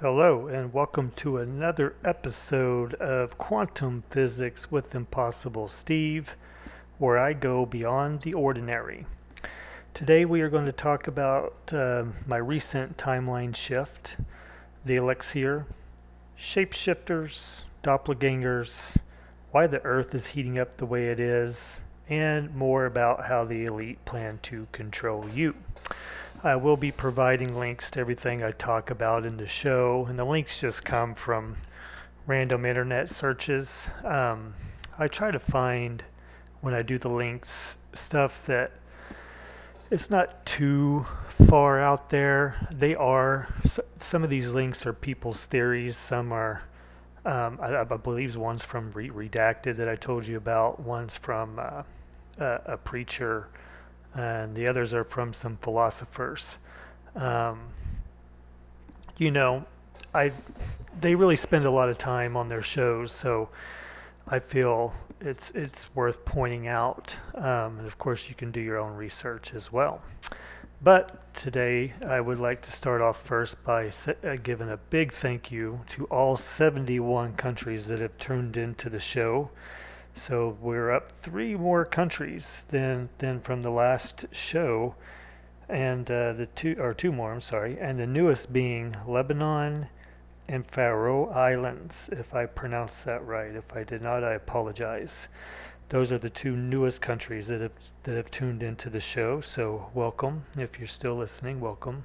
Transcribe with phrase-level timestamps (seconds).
[0.00, 6.36] Hello, and welcome to another episode of Quantum Physics with Impossible Steve,
[6.98, 9.06] where I go beyond the ordinary.
[9.94, 14.16] Today, we are going to talk about uh, my recent timeline shift,
[14.84, 15.64] the elixir,
[16.36, 18.96] shapeshifters, doppelgangers,
[19.52, 23.64] why the Earth is heating up the way it is, and more about how the
[23.64, 25.54] elite plan to control you.
[26.44, 30.26] I will be providing links to everything I talk about in the show, and the
[30.26, 31.56] links just come from
[32.26, 33.88] random internet searches.
[34.04, 34.52] Um,
[34.98, 36.04] I try to find,
[36.60, 38.72] when I do the links, stuff that
[39.90, 41.06] it's not too
[41.48, 42.68] far out there.
[42.70, 43.48] They are,
[43.98, 46.62] some of these links are people's theories, some are.
[47.24, 50.78] Um, I, I, believe one's from Redacted that I told you about.
[50.78, 51.84] One's from uh,
[52.38, 53.48] a, a preacher
[54.14, 56.58] and the others are from some philosophers.
[57.16, 57.68] Um,
[59.16, 59.64] you know,
[60.12, 60.32] I
[61.00, 63.48] they really spend a lot of time on their shows, so
[64.28, 67.18] I feel it's it's worth pointing out.
[67.34, 70.02] Um, and of course, you can do your own research as well.
[70.82, 73.90] But today, I would like to start off first by
[74.22, 79.00] uh, giving a big thank you to all 71 countries that have tuned into the
[79.00, 79.50] show.
[80.16, 84.94] So we're up three more countries than than from the last show,
[85.68, 87.32] and uh, the two or two more.
[87.32, 89.88] I'm sorry, and the newest being Lebanon
[90.46, 92.08] and Faroe Islands.
[92.12, 95.28] If I pronounced that right, if I did not, I apologize.
[95.88, 97.72] Those are the two newest countries that have
[98.04, 99.40] that have tuned into the show.
[99.40, 101.60] So welcome, if you're still listening.
[101.60, 102.04] Welcome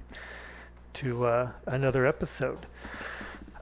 [0.93, 2.65] to uh, another episode.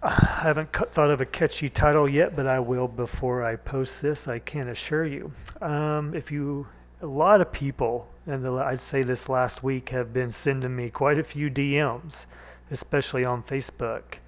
[0.04, 4.28] I haven't thought of a catchy title yet, but I will before I post this.
[4.28, 5.32] I can assure you.
[5.60, 6.68] Um, if you,
[7.02, 11.18] a lot of people, and I'd say this last week, have been sending me quite
[11.18, 12.26] a few DMs,
[12.70, 14.20] especially on Facebook.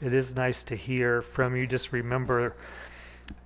[0.00, 1.68] It is nice to hear from you.
[1.68, 2.56] Just remember,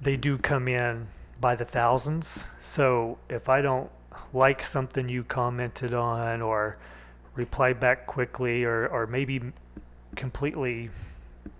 [0.00, 1.08] they do come in
[1.40, 2.46] by the thousands.
[2.62, 3.90] So if I don't
[4.32, 6.78] like something you commented on, or
[7.34, 9.42] reply back quickly, or or maybe
[10.14, 10.88] completely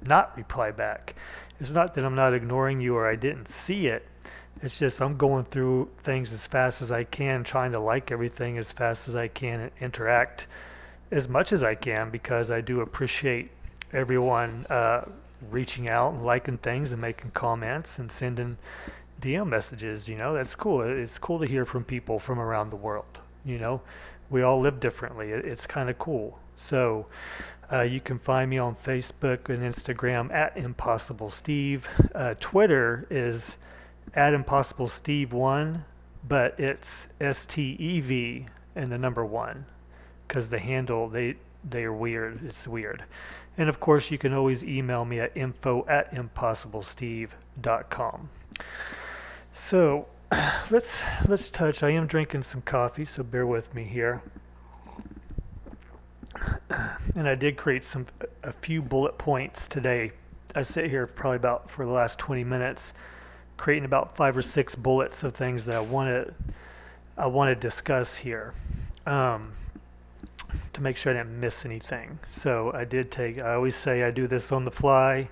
[0.06, 1.14] not reply back.
[1.60, 4.06] It's not that I'm not ignoring you or I didn't see it.
[4.62, 8.56] It's just I'm going through things as fast as I can, trying to like everything
[8.58, 10.46] as fast as I can and interact
[11.10, 13.50] as much as I can because I do appreciate
[13.92, 15.04] everyone uh,
[15.50, 18.58] reaching out and liking things and making comments and sending
[19.20, 20.08] DM messages.
[20.08, 20.82] You know, that's cool.
[20.82, 23.20] It's cool to hear from people from around the world.
[23.44, 23.82] You know,
[24.30, 25.30] we all live differently.
[25.30, 26.38] It's kind of cool.
[26.56, 27.06] So,
[27.72, 31.88] uh, you can find me on Facebook and Instagram at Impossible Steve.
[32.15, 33.56] Uh, Twitter is
[34.15, 35.84] at Impossible Steve one,
[36.27, 39.65] but it's S T E V and the number one,
[40.27, 41.37] because the handle they
[41.69, 42.44] they are weird.
[42.47, 43.04] It's weird.
[43.59, 48.28] And of course, you can always email me at info at impossiblesteve.com.
[49.53, 50.06] So
[50.71, 51.83] let's let's touch.
[51.83, 54.22] I am drinking some coffee, so bear with me here
[57.14, 58.06] and I did create some
[58.42, 60.12] a few bullet points today.
[60.54, 62.92] I sit here probably about for the last 20 minutes,
[63.56, 66.34] creating about five or six bullets of things that I want to
[67.19, 68.52] I want to discuss here,
[69.06, 69.52] um,
[70.74, 72.19] to make sure I didn't miss anything.
[72.28, 73.38] So I did take.
[73.38, 75.30] I always say I do this on the fly.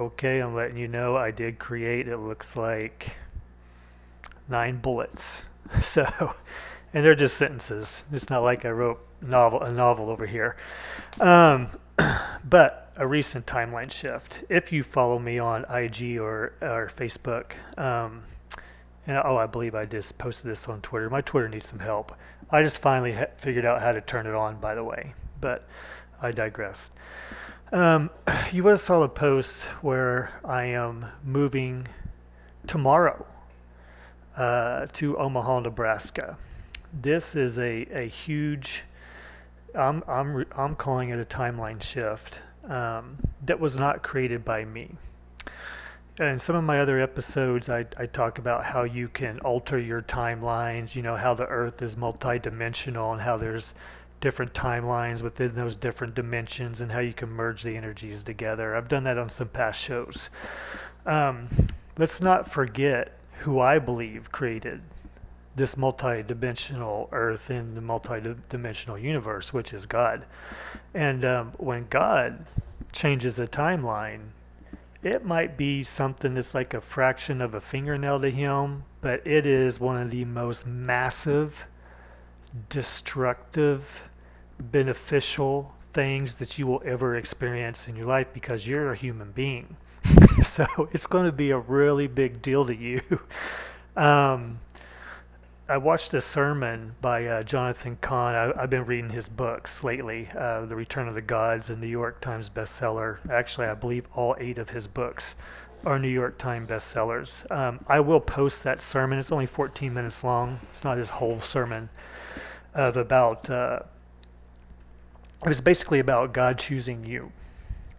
[0.00, 2.08] Okay, I'm letting you know I did create.
[2.08, 3.16] It looks like
[4.48, 5.42] nine bullets.
[5.82, 6.34] So,
[6.96, 8.04] and they're just sentences.
[8.10, 10.56] It's not like I wrote novel a novel over here.
[11.20, 11.68] Um,
[12.48, 14.44] but a recent timeline shift.
[14.48, 18.22] If you follow me on IG or or Facebook, um,
[19.06, 21.10] and oh, I believe I just posted this on Twitter.
[21.10, 22.16] My Twitter needs some help.
[22.50, 25.12] I just finally ha- figured out how to turn it on, by the way.
[25.38, 25.68] But
[26.22, 26.92] I digress.
[27.72, 28.08] Um,
[28.52, 31.88] you would have saw the post where I am moving
[32.66, 33.26] tomorrow
[34.34, 36.38] uh, to Omaha, Nebraska.
[36.92, 38.84] This is a, a huge
[39.76, 44.96] I'm I'm I'm calling it a timeline shift um, that was not created by me.
[46.18, 50.00] In some of my other episodes, I, I talk about how you can alter your
[50.00, 50.96] timelines.
[50.96, 53.74] You know how the Earth is multidimensional and how there's
[54.22, 58.74] different timelines within those different dimensions and how you can merge the energies together.
[58.74, 60.30] I've done that on some past shows.
[61.04, 61.48] Um,
[61.98, 64.80] let's not forget who I believe created
[65.56, 70.24] this multi-dimensional earth in the multi-dimensional universe which is god
[70.94, 72.46] and um, when god
[72.92, 74.20] changes a timeline
[75.02, 79.46] it might be something that's like a fraction of a fingernail to him but it
[79.46, 81.66] is one of the most massive
[82.68, 84.04] destructive
[84.58, 89.76] beneficial things that you will ever experience in your life because you're a human being.
[90.42, 93.00] so it's going to be a really big deal to you.
[93.96, 94.60] Um,
[95.68, 98.36] I watched a sermon by uh, Jonathan Cahn.
[98.56, 101.88] I, have been reading his books lately, uh, The Return of the Gods, a New
[101.88, 103.18] York Times bestseller.
[103.28, 105.34] Actually, I believe all eight of his books
[105.84, 107.50] are New York Times bestsellers.
[107.50, 109.18] Um, I will post that sermon.
[109.18, 110.60] It's only 14 minutes long.
[110.70, 111.88] It's not his whole sermon
[112.72, 113.50] of about.
[113.50, 113.80] Uh,
[115.42, 117.32] it was basically about God choosing you.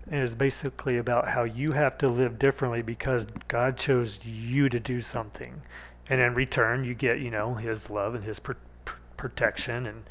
[0.09, 4.79] It is basically about how you have to live differently because God chose you to
[4.79, 5.61] do something,
[6.09, 8.53] and in return you get you know His love and His pr-
[8.85, 10.03] pr- protection, and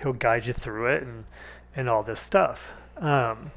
[0.00, 1.24] He'll guide you through it and
[1.74, 2.74] and all this stuff.
[2.98, 3.52] Um,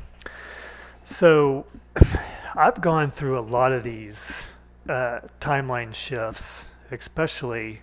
[1.05, 1.65] so
[2.55, 4.45] I've gone through a lot of these
[4.87, 7.81] uh, timeline shifts, especially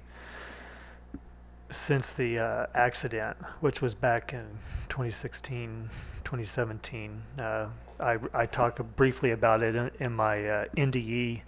[1.70, 4.44] since the uh, accident, which was back in
[4.88, 5.88] 2016,
[6.24, 7.22] 2017.
[7.38, 7.66] Uh,
[7.98, 11.42] I, I talked briefly about it in, in my uh, NDE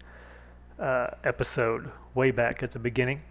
[0.78, 3.22] uh, episode way back at the beginning.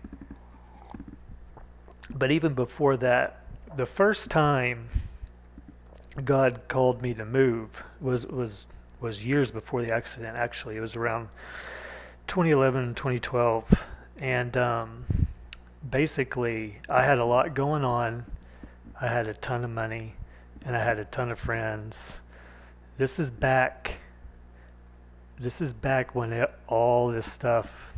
[2.10, 3.44] But even before that,
[3.76, 4.88] the first time
[6.24, 8.66] God called me to move was was
[9.00, 10.38] was years before the accident.
[10.38, 11.30] Actually, it was around
[12.28, 15.06] 2011, 2012, and um,
[15.90, 18.26] basically, I had a lot going on.
[19.00, 20.16] I had a ton of money,
[20.66, 22.20] and I had a ton of friends.
[22.98, 24.00] This is back.
[25.42, 27.92] This is back when it, all this stuff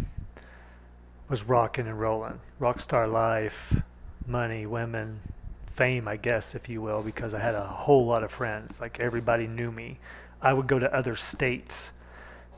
[1.27, 2.39] was rocking and rolling.
[2.57, 3.81] Rockstar life,
[4.25, 5.19] money, women,
[5.65, 8.79] fame, I guess, if you will, because I had a whole lot of friends.
[8.79, 9.99] Like everybody knew me.
[10.41, 11.91] I would go to other states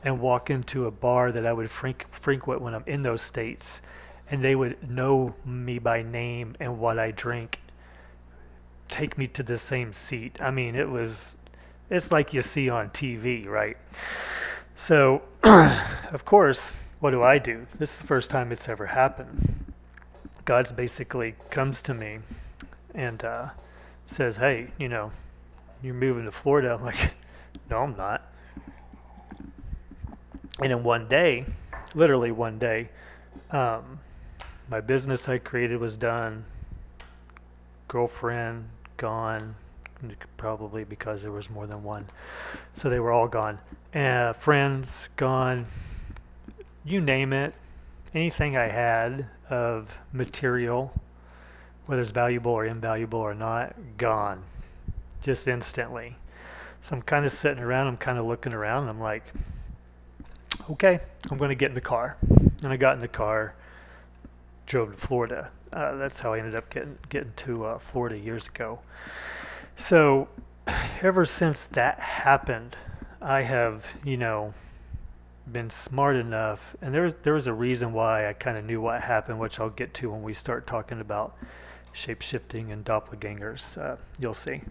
[0.04, 3.80] and walk into a bar that I would frequent when I'm in those states,
[4.30, 7.58] and they would know me by name and what I drink,
[8.88, 10.40] take me to the same seat.
[10.40, 11.36] I mean, it was,
[11.90, 13.76] it's like you see on TV, right?
[14.78, 17.66] So, of course, what do I do?
[17.78, 19.72] This is the first time it's ever happened.
[20.44, 22.18] God's basically comes to me
[22.94, 23.48] and uh,
[24.06, 25.12] says, "Hey, you know,
[25.82, 27.14] you're moving to Florida." I'm like,
[27.70, 28.30] "No, I'm not."
[30.62, 31.46] And in one day,
[31.94, 32.90] literally one day,
[33.50, 34.00] um,
[34.68, 36.44] my business I created was done.
[37.88, 38.68] Girlfriend
[38.98, 39.54] gone,
[40.36, 42.06] probably because there was more than one,
[42.74, 43.58] so they were all gone.
[43.94, 45.66] Uh, friends gone.
[46.84, 47.54] You name it,
[48.14, 50.92] anything I had of material
[51.86, 54.42] whether it's valuable or invaluable or not, gone
[55.22, 56.16] just instantly.
[56.82, 59.24] So I'm kind of sitting around, I'm kind of looking around, and I'm like,
[60.70, 61.00] okay,
[61.30, 62.16] I'm going to get in the car.
[62.62, 63.54] And I got in the car,
[64.66, 65.50] drove to Florida.
[65.72, 68.80] Uh, that's how I ended up getting getting to uh, Florida years ago.
[69.76, 70.28] So
[71.02, 72.76] ever since that happened,
[73.20, 74.54] I have, you know,
[75.50, 79.02] been smart enough, and there there was a reason why I kind of knew what
[79.02, 81.36] happened, which I'll get to when we start talking about
[81.92, 83.78] shape-shifting and doppelgangers.
[83.78, 84.62] Uh, you'll see.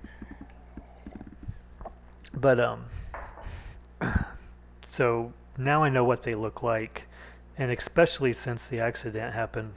[2.33, 2.85] But um,
[4.85, 7.07] so now I know what they look like,
[7.57, 9.73] and especially since the accident happened,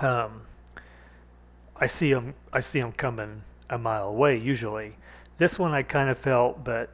[0.00, 0.42] um,
[1.76, 2.34] I see them.
[2.52, 4.36] I see them coming a mile away.
[4.36, 4.96] Usually,
[5.38, 6.90] this one I kind of felt, but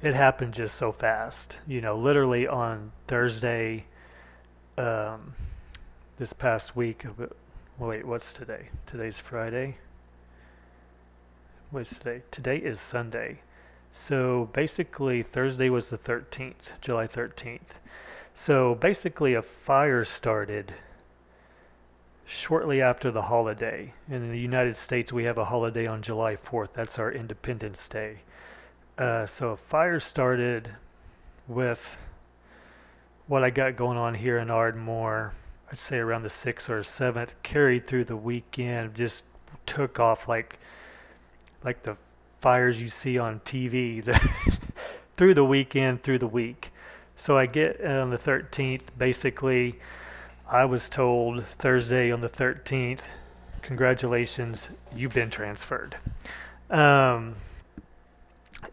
[0.00, 1.58] it happened just so fast.
[1.66, 3.86] You know, literally on Thursday,
[4.78, 5.34] um,
[6.18, 7.04] this past week,
[7.78, 8.68] Wait, what's today?
[8.86, 9.78] Today's Friday.
[11.70, 12.22] What's today?
[12.30, 13.40] Today is Sunday.
[13.92, 17.80] So basically, Thursday was the 13th, July 13th.
[18.34, 20.74] So basically, a fire started
[22.24, 23.92] shortly after the holiday.
[24.08, 26.72] In the United States, we have a holiday on July 4th.
[26.72, 28.20] That's our Independence Day.
[28.96, 30.70] Uh, so a fire started
[31.48, 31.96] with
[33.26, 35.32] what I got going on here in Ardmore
[35.72, 39.24] I'd say around the sixth or seventh, carried through the weekend, just
[39.64, 40.58] took off like
[41.64, 41.96] like the
[42.40, 44.04] fires you see on TV
[45.16, 46.72] through the weekend, through the week.
[47.16, 49.78] So I get on the 13th, basically,
[50.52, 53.04] I was told Thursday on the 13th,
[53.62, 55.96] congratulations, you've been transferred.
[56.68, 57.36] Um,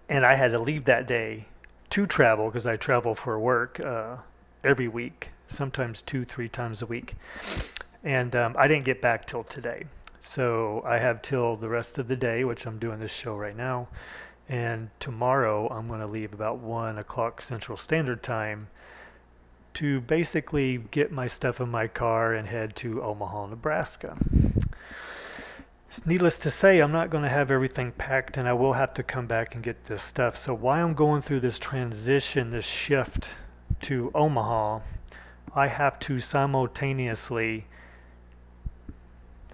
[0.09, 1.45] and I had to leave that day
[1.91, 4.17] to travel because I travel for work uh,
[4.62, 7.15] every week sometimes two, three times a week.
[8.03, 9.86] And um, I didn't get back till today.
[10.19, 13.55] So I have till the rest of the day, which I'm doing this show right
[13.55, 13.88] now.
[14.50, 18.67] And tomorrow I'm going to leave about 1 o'clock Central Standard Time
[19.75, 24.17] to basically get my stuff in my car and head to Omaha, Nebraska.
[26.05, 29.03] needless to say, I'm not going to have everything packed and I will have to
[29.03, 30.38] come back and get this stuff.
[30.38, 33.35] So, while I'm going through this transition, this shift
[33.81, 34.79] to Omaha,
[35.55, 37.65] I have to simultaneously,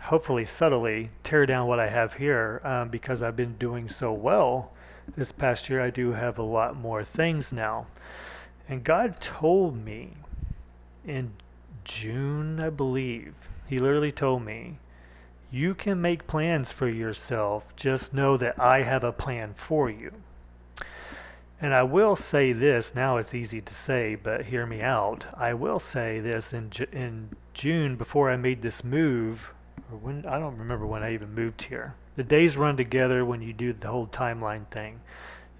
[0.01, 4.71] hopefully subtly, tear down what I have here um, because I've been doing so well
[5.15, 5.81] this past year.
[5.81, 7.87] I do have a lot more things now.
[8.67, 10.13] And God told me
[11.05, 11.33] in
[11.83, 14.79] June, I believe, He literally told me,
[15.51, 20.11] You can make plans for yourself, just know that I have a plan for you.
[21.61, 25.25] And I will say this, now it's easy to say, but hear me out.
[25.37, 29.53] I will say this in, in June before I made this move,
[29.89, 31.95] or when I don't remember when I even moved here.
[32.17, 34.99] The days run together when you do the whole timeline thing.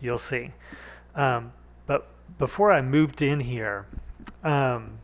[0.01, 0.51] You'll see.
[1.15, 1.53] Um,
[1.88, 2.07] but
[2.38, 3.86] before I moved in here,
[4.44, 5.00] um,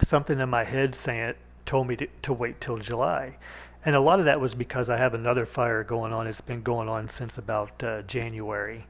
[0.00, 1.34] something in my head saying
[1.66, 3.36] told me to, to wait till July.
[3.84, 6.26] And a lot of that was because I have another fire going on.
[6.26, 8.86] It's been going on since about uh, January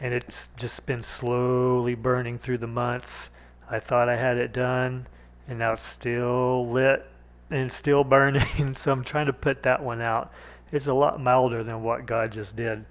[0.00, 3.30] and it's just been slowly burning through the months.
[3.70, 5.06] I thought I had it done,
[5.48, 7.06] and now it's still lit
[7.50, 8.74] and still burning.
[8.74, 10.32] so I'm trying to put that one out.
[10.72, 12.84] It's a lot milder than what God just did.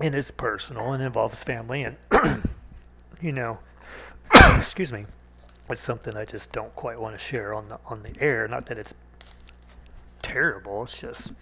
[0.00, 1.96] And it's personal and involves family, and
[3.20, 3.58] you know,
[4.34, 5.06] excuse me,
[5.68, 8.46] it's something I just don't quite want to share on the on the air.
[8.46, 8.94] Not that it's
[10.22, 10.82] terrible.
[10.82, 11.32] It's just,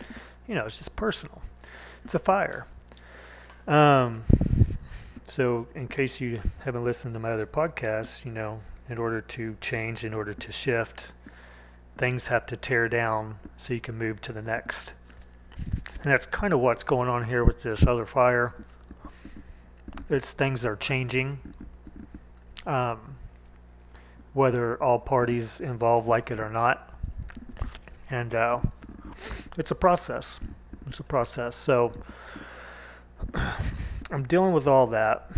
[0.46, 1.42] you know, it's just personal.
[2.04, 2.66] It's a fire.
[3.66, 4.24] Um,
[5.26, 9.56] so, in case you haven't listened to my other podcasts, you know, in order to
[9.60, 11.12] change, in order to shift,
[11.96, 14.92] things have to tear down so you can move to the next.
[15.56, 18.54] And that's kind of what's going on here with this other fire.
[20.10, 21.38] It's things are changing.
[22.66, 23.16] Um,
[24.34, 26.90] whether all parties involved like it or not.
[28.10, 28.60] And uh,
[29.56, 30.40] it's a process.
[30.86, 31.56] It's a process.
[31.56, 31.92] So,
[34.10, 35.30] I'm dealing with all that.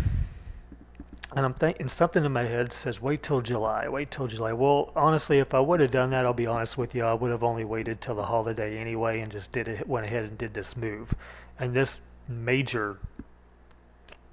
[1.37, 4.53] And I'm thinking something in my head says, wait till July, wait till July.
[4.53, 7.29] Well, honestly, if I would have done that, I'll be honest with you, I would
[7.29, 10.55] have only waited till the holiday anyway and just did it, went ahead and did
[10.55, 11.13] this move.
[11.59, 12.97] And this major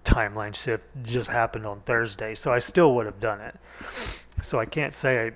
[0.02, 3.54] timeline shift just happened on Thursday, so I still would have done it.
[4.40, 5.32] So I can't say I,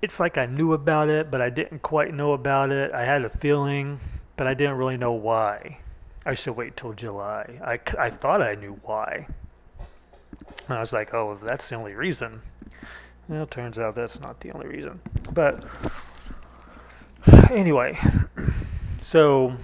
[0.00, 2.92] it's like I knew about it, but I didn't quite know about it.
[2.92, 3.98] I had a feeling,
[4.36, 5.78] but I didn't really know why.
[6.24, 7.58] I should wait till July.
[7.64, 9.26] I, I thought I knew why.
[10.68, 12.40] And I was like, oh, that's the only reason.
[13.28, 15.00] Well, it turns out that's not the only reason.
[15.32, 15.64] But
[17.50, 17.98] anyway,
[19.00, 19.56] so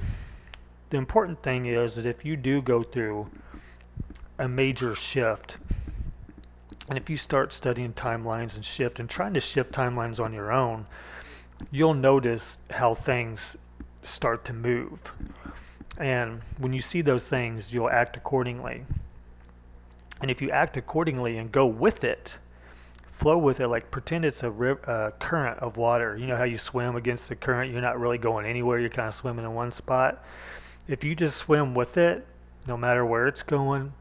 [0.90, 3.28] the important thing is that if you do go through
[4.38, 5.58] a major shift,
[6.88, 10.52] and if you start studying timelines and shift and trying to shift timelines on your
[10.52, 10.86] own,
[11.70, 13.56] you'll notice how things
[14.02, 15.12] start to move.
[15.96, 18.84] And when you see those things, you'll act accordingly.
[20.22, 22.38] And if you act accordingly and go with it,
[23.10, 26.16] flow with it, like pretend it's a uh, current of water.
[26.16, 29.08] You know how you swim against the current, you're not really going anywhere, you're kind
[29.08, 30.24] of swimming in one spot.
[30.88, 32.26] If you just swim with it,
[32.66, 33.92] no matter where it's going,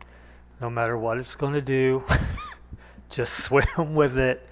[0.59, 2.03] no matter what it's going to do,
[3.09, 4.47] just swim with it,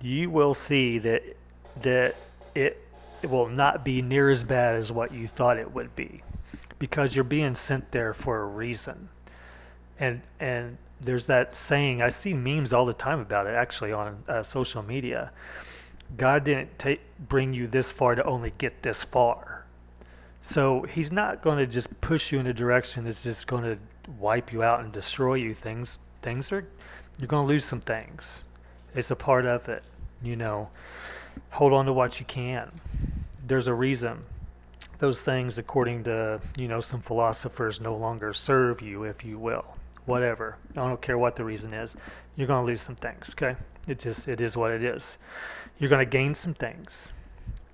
[0.00, 1.22] you will see that
[1.82, 2.14] that
[2.54, 2.80] it,
[3.22, 6.22] it will not be near as bad as what you thought it would be
[6.78, 9.08] because you're being sent there for a reason.
[9.98, 14.24] And and there's that saying I see memes all the time about it actually on
[14.28, 15.30] uh, social media.
[16.16, 19.66] God didn't take bring you this far to only get this far.
[20.42, 23.78] So he's not going to just push you in a direction that's just going to
[24.18, 25.54] wipe you out and destroy you.
[25.54, 26.66] Things things are
[27.18, 28.44] you're going to lose some things.
[28.94, 29.84] It's a part of it,
[30.22, 30.70] you know.
[31.50, 32.70] Hold on to what you can.
[33.46, 34.24] There's a reason
[34.98, 39.76] those things, according to you know some philosophers, no longer serve you, if you will.
[40.06, 40.56] Whatever.
[40.72, 41.96] I don't care what the reason is.
[42.36, 43.34] You're going to lose some things.
[43.36, 43.56] Okay.
[43.86, 45.18] It just it is what it is.
[45.78, 47.12] You're going to gain some things.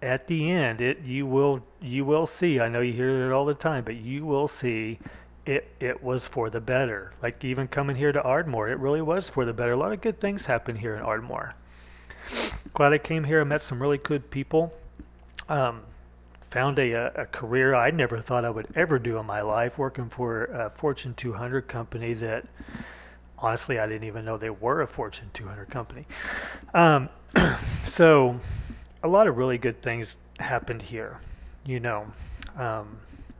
[0.02, 2.58] At the end, it you will you will see.
[2.58, 4.98] I know you hear it all the time, but you will see
[5.44, 7.12] it it was for the better.
[7.22, 9.72] Like even coming here to Ardmore, it really was for the better.
[9.72, 11.54] A lot of good things happened here in Ardmore.
[12.72, 13.40] Glad I came here.
[13.40, 14.72] I met some really good people.
[15.48, 15.82] Um,
[16.50, 20.08] found a, a career I never thought I would ever do in my life, working
[20.08, 22.46] for a Fortune 200 company that
[23.38, 26.06] honestly I didn't even know they were a Fortune 200 company.
[26.74, 27.08] Um,
[27.84, 28.40] so
[29.02, 31.20] a lot of really good things happened here,
[31.64, 32.06] you know.
[32.56, 32.98] Um,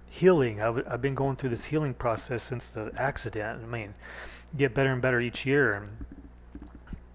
[0.09, 3.63] healing, I've been going through this healing process since the accident.
[3.63, 3.95] I mean,
[4.57, 5.89] get better and better each year.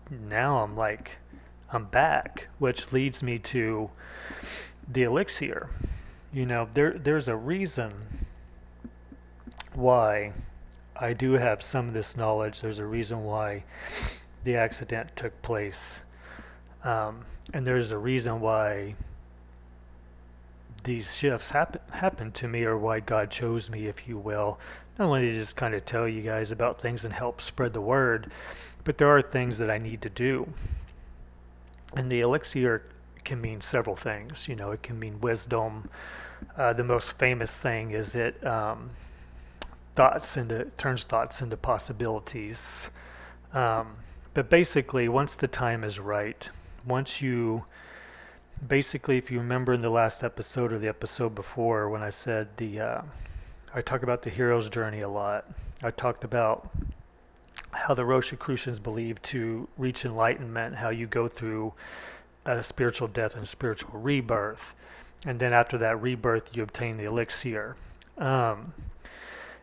[0.10, 1.18] And now I'm like,
[1.72, 3.90] I'm back, which leads me to
[4.88, 5.70] the elixir.
[6.34, 7.94] You know, there there's a reason
[9.74, 10.34] why
[10.96, 12.62] I do have some of this knowledge.
[12.62, 13.64] There's a reason why
[14.44, 16.02] the accident took place.
[16.84, 18.96] Um, and there's a reason why
[20.84, 24.60] these shifts happen happen to me or why God chose me, if you will.
[24.98, 27.82] Not only to just kind of tell you guys about things and help spread the
[27.82, 28.32] word,
[28.84, 30.48] but there are things that I need to do.
[31.96, 32.84] And the elixir
[33.26, 34.48] can mean several things.
[34.48, 35.90] You know, it can mean wisdom.
[36.58, 38.92] Uh, the most famous thing is it um,
[39.96, 42.90] thoughts into turns thoughts into possibilities.
[43.54, 43.96] Um,
[44.34, 46.50] but basically, once the time is right,
[46.86, 47.66] once you
[48.66, 52.48] basically, if you remember in the last episode or the episode before, when I said
[52.58, 53.02] the, uh,
[53.74, 55.46] I talk about the hero's journey a lot.
[55.84, 56.70] I talked about
[57.72, 61.74] how the Rosicrucians believe to reach enlightenment, how you go through
[62.46, 64.76] a spiritual death and spiritual rebirth,
[65.26, 67.76] and then after that rebirth, you obtain the elixir.
[68.18, 68.74] Um,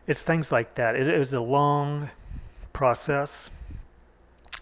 [0.05, 0.95] it's things like that.
[0.95, 2.09] It, it was a long
[2.73, 3.49] process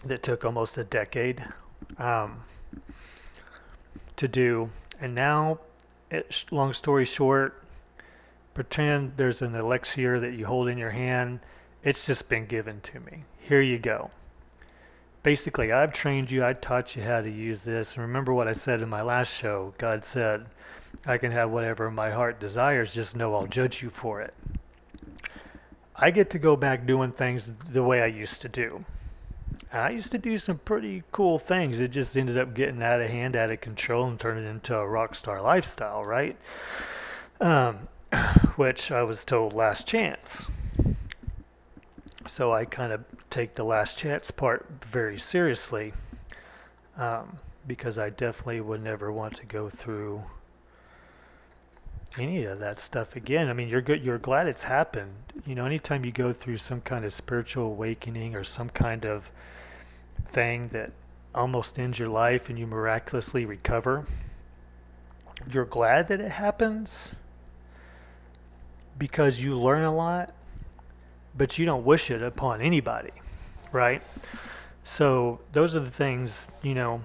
[0.04, 1.44] that took almost a decade.
[1.98, 2.42] Um,
[4.22, 4.70] to do.
[5.00, 5.58] And now,
[6.10, 7.60] it, long story short,
[8.54, 11.40] pretend there's an elixir that you hold in your hand.
[11.82, 13.24] It's just been given to me.
[13.40, 14.12] Here you go.
[15.22, 17.94] Basically, I've trained you, I taught you how to use this.
[17.94, 20.46] And remember what I said in my last show God said,
[21.06, 24.34] I can have whatever my heart desires, just know I'll judge you for it.
[25.94, 28.84] I get to go back doing things the way I used to do.
[29.72, 31.80] I used to do some pretty cool things.
[31.80, 34.86] It just ended up getting out of hand, out of control, and turning into a
[34.86, 36.36] rock star lifestyle, right?
[37.40, 37.88] Um,
[38.56, 40.50] which I was told last chance.
[42.26, 45.92] So I kind of take the last chance part very seriously
[46.96, 50.22] um, because I definitely would never want to go through
[52.18, 53.48] any of that stuff again.
[53.48, 54.02] I mean, you're good.
[54.02, 55.12] You're glad it's happened.
[55.46, 59.30] You know, anytime you go through some kind of spiritual awakening or some kind of
[60.26, 60.92] thing that
[61.34, 64.04] almost ends your life and you miraculously recover,
[65.50, 67.12] you're glad that it happens
[68.98, 70.34] because you learn a lot,
[71.36, 73.12] but you don't wish it upon anybody,
[73.72, 74.02] right?
[74.84, 77.02] So those are the things, you know,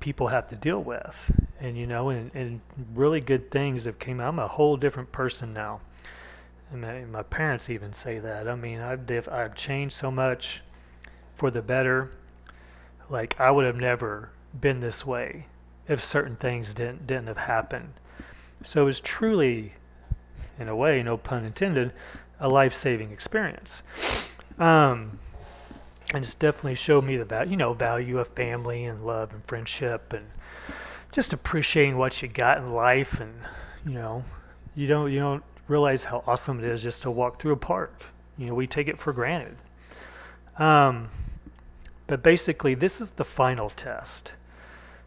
[0.00, 1.30] people have to deal with.
[1.58, 2.60] And, you know, and, and
[2.94, 4.28] really good things have came out.
[4.28, 5.80] I'm a whole different person now.
[6.70, 8.46] And my, my parents even say that.
[8.48, 10.62] I mean, I've, I've changed so much
[11.34, 12.10] for the better
[13.08, 15.46] like I would have never been this way
[15.88, 17.92] if certain things didn't didn't have happened.
[18.64, 19.74] So it was truly,
[20.58, 21.92] in a way, no pun intended,
[22.40, 23.82] a life-saving experience.
[24.58, 25.18] Um,
[26.14, 29.44] and it's definitely showed me the value, you know, value of family and love and
[29.44, 30.26] friendship and
[31.12, 33.20] just appreciating what you got in life.
[33.20, 33.34] And
[33.84, 34.24] you know,
[34.74, 38.02] you don't you don't realize how awesome it is just to walk through a park.
[38.38, 39.56] You know, we take it for granted.
[40.58, 41.08] Um,
[42.06, 44.32] but basically, this is the final test.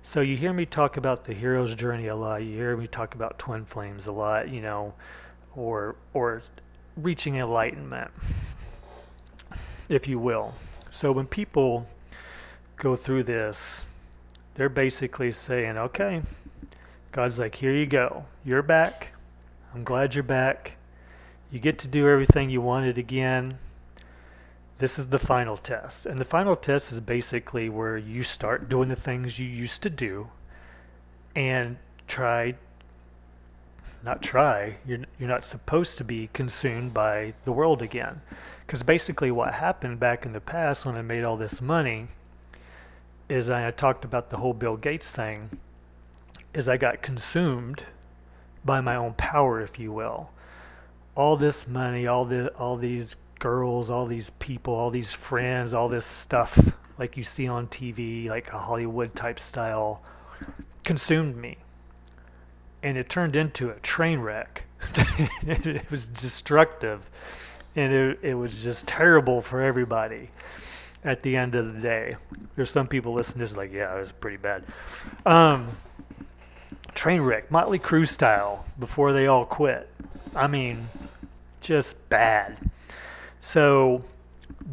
[0.04, 2.44] So you hear me talk about the hero's journey a lot.
[2.44, 4.94] You hear me talk about twin flames a lot, you know,
[5.56, 6.42] or or
[7.02, 8.12] reaching enlightenment,
[9.88, 10.54] if you will.
[10.90, 11.88] So when people
[12.78, 13.86] go through this,
[14.56, 16.22] they're basically saying, "Okay,
[17.12, 18.26] God's like, here you go.
[18.44, 19.14] You're back.
[19.74, 20.78] I'm glad you're back.
[21.52, 23.58] You get to do everything you wanted again
[24.80, 26.06] this is the final test.
[26.06, 29.90] And the final test is basically where you start doing the things you used to
[29.90, 30.30] do
[31.36, 32.56] and try
[34.04, 38.22] not try you're you're not supposed to be consumed by the world again
[38.66, 42.08] because basically what happened back in the past when I made all this money
[43.28, 45.50] is I talked about the whole Bill Gates thing
[46.54, 47.84] is I got consumed
[48.66, 50.30] by my own power if you will
[51.16, 55.88] all this money all the all these girls, all these people, all these friends, all
[55.88, 60.04] this stuff like you see on TV, like a Hollywood type style,
[60.84, 61.58] consumed me.
[62.82, 64.66] And it turned into a train wreck.
[65.44, 67.10] it was destructive.
[67.76, 70.30] And it, it was just terrible for everybody
[71.04, 72.16] at the end of the day.
[72.56, 74.64] There's some people listening to like, yeah, it was pretty bad.
[75.26, 75.68] Um,
[76.94, 79.90] train wreck, Motley Crue style, before they all quit.
[80.36, 80.90] I mean,
[81.62, 82.58] just bad.
[83.42, 84.04] So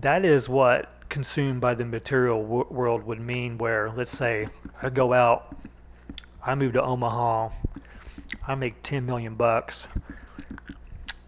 [0.00, 3.58] that is what consumed by the material w- world would mean.
[3.58, 4.48] Where let's say
[4.82, 5.56] I go out,
[6.44, 7.50] I move to Omaha,
[8.46, 9.88] I make ten million bucks,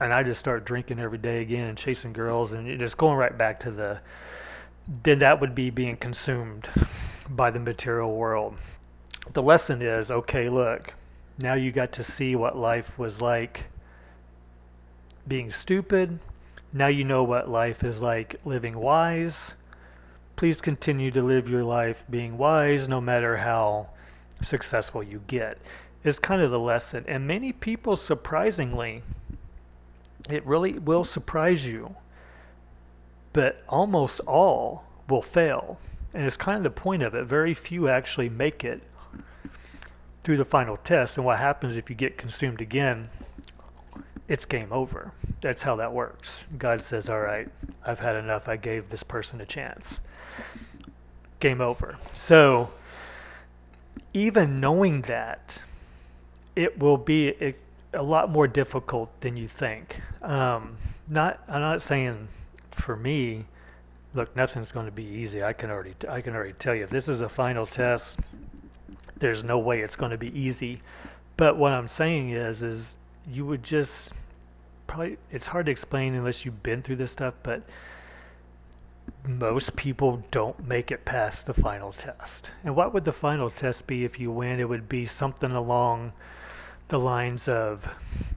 [0.00, 3.36] and I just start drinking every day again and chasing girls, and just going right
[3.36, 4.00] back to the.
[5.02, 6.68] Then that would be being consumed
[7.28, 8.56] by the material world.
[9.32, 10.48] The lesson is okay.
[10.48, 10.94] Look,
[11.40, 13.66] Now you got to see what life was like
[15.26, 16.18] being stupid.
[16.72, 19.54] Now you know what life is like living wise.
[20.36, 23.88] Please continue to live your life being wise no matter how
[24.42, 25.58] successful you get,
[26.08, 27.04] is kind of the lesson.
[27.06, 29.02] And many people, surprisingly,
[30.28, 31.94] it really will surprise you,
[33.32, 35.78] but almost all will fail.
[36.12, 37.24] And it's kind of the point of it.
[37.24, 38.82] Very few actually make it
[40.24, 41.16] through the final test.
[41.16, 43.08] And what happens if you get consumed again?
[44.26, 45.12] It's game over.
[45.40, 46.44] That's how that works.
[46.58, 47.48] God says, All right,
[47.84, 48.48] I've had enough.
[48.48, 50.00] I gave this person a chance.
[51.40, 51.96] Game over.
[52.12, 52.70] So,
[54.12, 55.62] even knowing that,
[56.58, 57.54] it will be
[57.94, 60.00] a, lot more difficult than you think.
[60.22, 60.76] Um,
[61.08, 62.28] not, I'm not saying
[62.72, 63.44] for me,
[64.12, 65.42] look, nothing's going to be easy.
[65.42, 68.18] I can already, I can already tell you, if this is a final test,
[69.16, 70.80] there's no way it's going to be easy.
[71.36, 72.96] But what I'm saying is, is
[73.30, 74.12] you would just
[74.88, 77.62] probably, it's hard to explain unless you've been through this stuff, but
[79.24, 82.50] most people don't make it past the final test.
[82.64, 84.58] And what would the final test be if you win?
[84.58, 86.12] It would be something along
[86.88, 87.88] the lines of,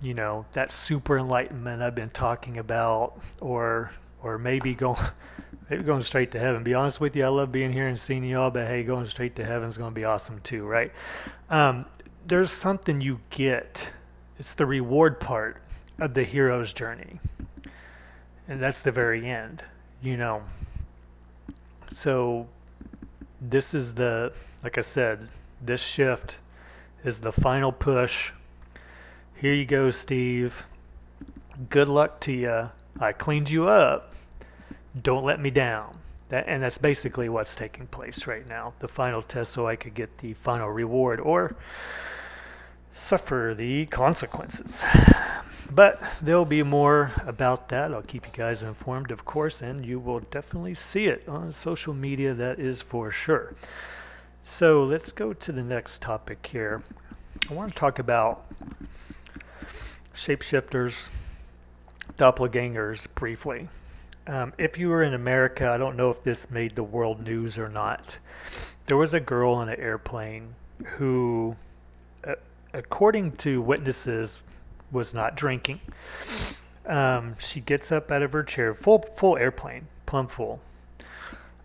[0.01, 3.91] you know, that super enlightenment I've been talking about, or
[4.23, 4.99] or maybe going
[5.69, 6.63] maybe going straight to heaven.
[6.63, 9.35] Be honest with you, I love being here and seeing y'all, but hey, going straight
[9.37, 10.91] to heaven is going to be awesome too, right?
[11.49, 11.85] Um,
[12.25, 13.91] there's something you get.
[14.37, 15.61] It's the reward part
[15.99, 17.19] of the hero's journey,
[18.47, 19.63] and that's the very end.
[20.01, 20.43] You know,
[21.91, 22.47] so
[23.39, 24.33] this is the,
[24.63, 25.27] like I said,
[25.61, 26.37] this shift
[27.03, 28.31] is the final push.
[29.41, 30.65] Here you go, Steve.
[31.71, 32.69] Good luck to you.
[32.99, 34.13] I cleaned you up.
[35.01, 35.97] Don't let me down.
[36.29, 38.75] That, and that's basically what's taking place right now.
[38.77, 41.55] The final test, so I could get the final reward or
[42.93, 44.83] suffer the consequences.
[45.71, 47.95] But there'll be more about that.
[47.95, 51.95] I'll keep you guys informed, of course, and you will definitely see it on social
[51.95, 53.55] media, that is for sure.
[54.43, 56.83] So let's go to the next topic here.
[57.49, 58.45] I want to talk about
[60.13, 61.09] shapeshifters,
[62.17, 63.69] doppelgangers briefly.
[64.27, 67.57] Um, if you were in America, I don't know if this made the world news
[67.57, 68.19] or not.
[68.85, 71.55] There was a girl on an airplane who,
[72.23, 72.35] uh,
[72.73, 74.41] according to witnesses,
[74.91, 75.79] was not drinking.
[76.85, 80.59] Um, she gets up out of her chair, full full airplane, plumb full.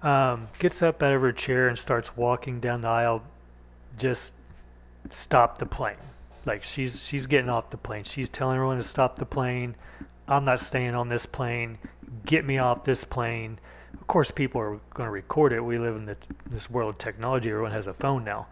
[0.03, 3.23] Um, gets up out of her chair and starts walking down the aisle.
[3.99, 4.33] Just
[5.11, 5.97] stop the plane.
[6.47, 8.05] Like she's she's getting off the plane.
[8.05, 9.75] She's telling everyone to stop the plane.
[10.29, 11.79] I'm not staying on this plane.
[12.25, 13.59] Get me off this plane.
[14.01, 15.61] Of course, people are going to record it.
[15.61, 16.17] We live in the,
[16.49, 17.51] this world of technology.
[17.51, 18.47] Everyone has a phone now.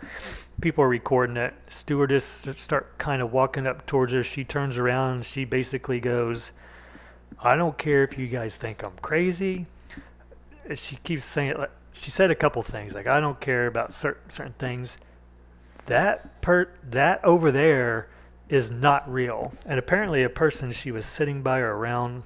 [0.61, 1.55] People are recording it.
[1.69, 2.25] Stewardess
[2.57, 4.25] start kind of walking up towards her.
[4.25, 6.51] She turns around and she basically goes,
[7.41, 9.67] "I don't care if you guys think I'm crazy."
[10.75, 11.71] She keeps saying it.
[11.93, 14.97] She said a couple things like, "I don't care about certain certain things."
[15.87, 18.09] That per that over there
[18.49, 19.53] is not real.
[19.67, 22.25] And apparently, a person she was sitting by or around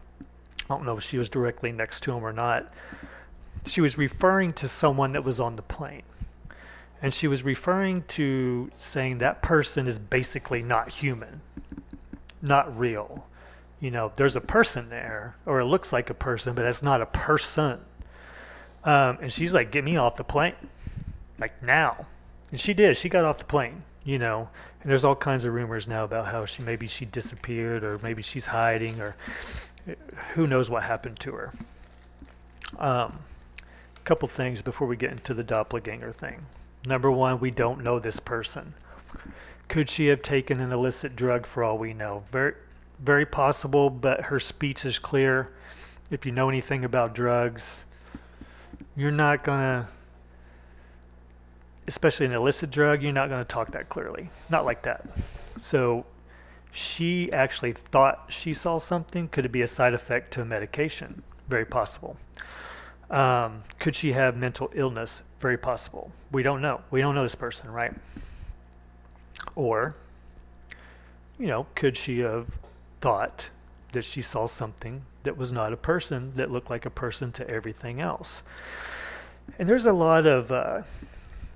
[0.68, 2.70] I don't know if she was directly next to him or not,
[3.64, 6.02] she was referring to someone that was on the plane.
[7.00, 11.40] And she was referring to saying that person is basically not human,
[12.42, 13.24] not real.
[13.80, 17.00] You know, there's a person there, or it looks like a person, but that's not
[17.00, 17.80] a person.
[18.84, 20.54] Um, and she's like, get me off the plane,
[21.38, 22.06] like now.
[22.50, 22.96] And she did.
[22.96, 24.48] She got off the plane, you know.
[24.82, 28.22] And there's all kinds of rumors now about how she maybe she disappeared, or maybe
[28.22, 29.16] she's hiding, or
[30.34, 31.52] who knows what happened to her.
[32.78, 33.18] Um,
[34.08, 36.46] couple things before we get into the doppelganger thing.
[36.86, 38.72] Number one, we don't know this person.
[39.68, 42.24] Could she have taken an illicit drug for all we know?
[42.32, 42.54] Very,
[42.98, 45.50] very possible, but her speech is clear.
[46.10, 47.84] If you know anything about drugs,
[48.96, 49.88] you're not going to,
[51.88, 54.30] especially an illicit drug, you're not going to talk that clearly.
[54.50, 55.06] Not like that.
[55.58, 56.06] So
[56.70, 59.28] she actually thought she saw something.
[59.28, 61.22] Could it be a side effect to a medication?
[61.48, 62.16] Very possible.
[63.10, 65.22] Um, could she have mental illness?
[65.40, 66.12] Very possible.
[66.30, 66.82] We don't know.
[66.90, 67.94] We don't know this person, right?
[69.56, 69.96] Or,
[71.38, 72.46] you know, could she have
[73.00, 73.48] thought
[73.92, 77.48] that she saw something that was not a person that looked like a person to
[77.48, 78.42] everything else?
[79.58, 80.82] And there's a lot of, uh,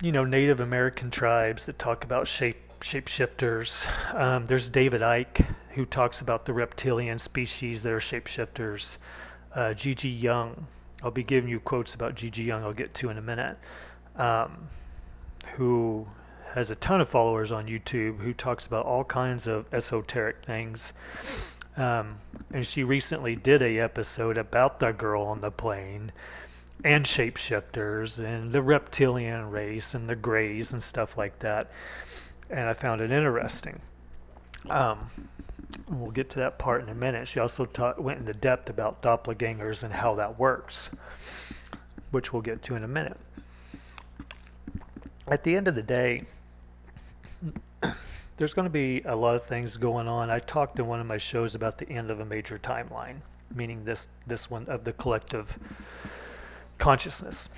[0.03, 3.87] you know, Native American tribes that talk about shape shapeshifters.
[4.13, 8.97] Um, there's David Icke who talks about the reptilian species that are shapeshifters.
[9.55, 10.67] Uh, GiGi Young
[11.03, 13.57] I'll be giving you quotes about GiGi Young, I'll get to in a minute,
[14.15, 14.69] um,
[15.55, 16.07] who
[16.53, 20.93] has a ton of followers on YouTube who talks about all kinds of esoteric things.
[21.75, 22.19] Um,
[22.53, 26.11] and she recently did a episode about the girl on the plane
[26.83, 31.71] and shapeshifters and the reptilian race and the greys and stuff like that.
[32.49, 33.81] And I found it interesting.
[34.69, 35.09] Um,
[35.89, 37.27] we'll get to that part in a minute.
[37.27, 40.89] She also went into depth about doppelgangers and how that works,
[42.11, 43.17] which we'll get to in a minute.
[45.27, 46.23] At the end of the day,
[48.37, 50.29] there's going to be a lot of things going on.
[50.29, 53.17] I talked in one of my shows about the end of a major timeline,
[53.53, 55.57] meaning this this one of the collective
[56.83, 57.49] consciousness.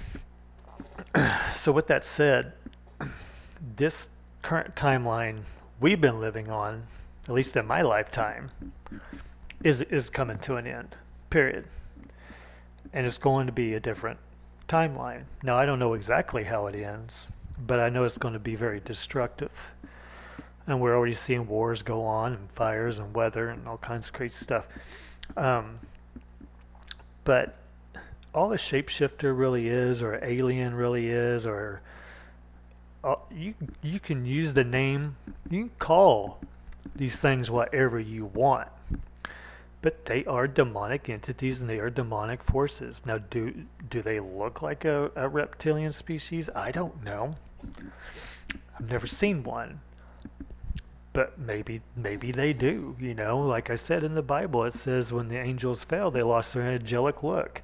[1.51, 2.53] so with that said,
[3.75, 4.09] this
[4.43, 5.39] current timeline
[5.79, 6.83] we've been living on,
[7.27, 8.51] at least in my lifetime,
[9.63, 10.95] is is coming to an end.
[11.31, 11.65] Period.
[12.93, 14.19] And it's going to be a different
[14.67, 15.23] timeline.
[15.41, 18.53] Now I don't know exactly how it ends, but I know it's going to be
[18.53, 19.73] very destructive
[20.67, 24.13] and we're already seeing wars go on and fires and weather and all kinds of
[24.13, 24.67] crazy stuff.
[25.35, 25.79] Um,
[27.23, 27.57] but
[28.35, 31.81] all a shapeshifter really is, or alien really is, or
[33.03, 35.15] uh, you you can use the name,
[35.49, 36.39] you can call
[36.95, 38.67] these things whatever you want,
[39.81, 43.03] but they are demonic entities and they are demonic forces.
[43.05, 46.49] Now, do do they look like a, a reptilian species?
[46.53, 47.35] I don't know.
[48.77, 49.79] I've never seen one
[51.15, 55.13] but maybe maybe they do you know like i said in the bible it says
[55.13, 57.61] when the angels fell they lost their angelic look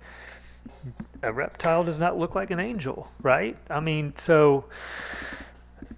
[1.21, 3.57] a reptile does not look like an angel right?
[3.69, 4.65] I mean so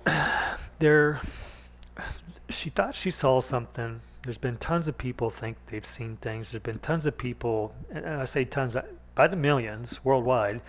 [0.80, 1.22] there
[2.50, 4.02] she thought she saw something.
[4.24, 6.52] There's been tons of people think they've seen things.
[6.52, 8.84] There's been tons of people and i say tons uh,
[9.16, 10.62] by the millions worldwide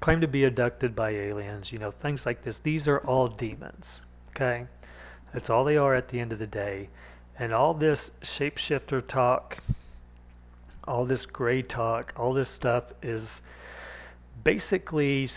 [0.00, 2.58] claim to be abducted by aliens you know things like this.
[2.58, 4.02] These are all demons
[4.36, 4.66] okay?
[5.32, 6.90] That's all they are at the end of the day.
[7.38, 9.62] And all this shapeshifter talk,
[10.86, 13.40] all this gray talk, all this stuff is
[14.44, 15.28] basically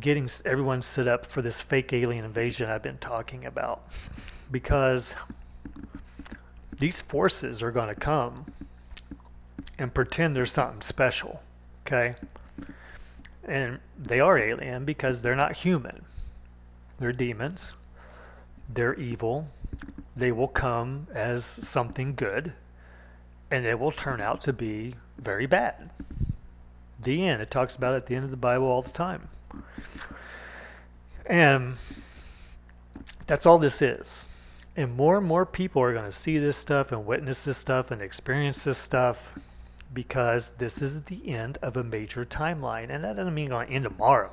[0.00, 3.84] getting everyone set up for this fake alien invasion I've been talking about.
[4.50, 5.14] Because
[6.78, 8.46] these forces are going to come
[9.78, 11.42] and pretend there's something special,
[11.86, 12.16] okay?
[13.44, 16.04] And they are alien because they're not human.
[16.98, 17.72] They're demons
[18.68, 19.48] they're evil.
[20.16, 22.52] They will come as something good,
[23.52, 25.90] and it will turn out to be very bad.
[26.98, 27.42] The end.
[27.42, 29.28] It talks about it at the end of the Bible all the time.
[31.26, 31.74] And
[33.26, 34.26] that's all this is.
[34.74, 37.90] And more and more people are going to see this stuff and witness this stuff
[37.90, 39.38] and experience this stuff
[39.92, 42.88] because this is the end of a major timeline.
[42.88, 44.32] And that doesn't mean going to end tomorrow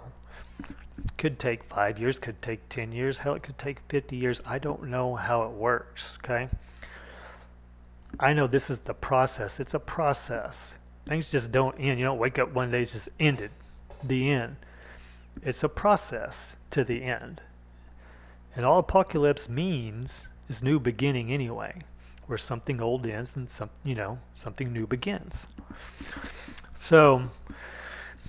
[1.17, 4.41] could take five years, could take 10 years, hell, it could take 50 years.
[4.45, 6.49] I don't know how it works, okay?
[8.17, 9.59] I know this is the process.
[9.59, 10.73] It's a process.
[11.05, 11.99] Things just don't end.
[11.99, 13.51] You don't wake up one day, it's just ended.
[14.03, 14.55] The end.
[15.43, 17.41] It's a process to the end.
[18.55, 21.81] And all apocalypse means is new beginning anyway,
[22.27, 25.47] where something old ends and some, you know, something new begins.
[26.79, 27.23] So,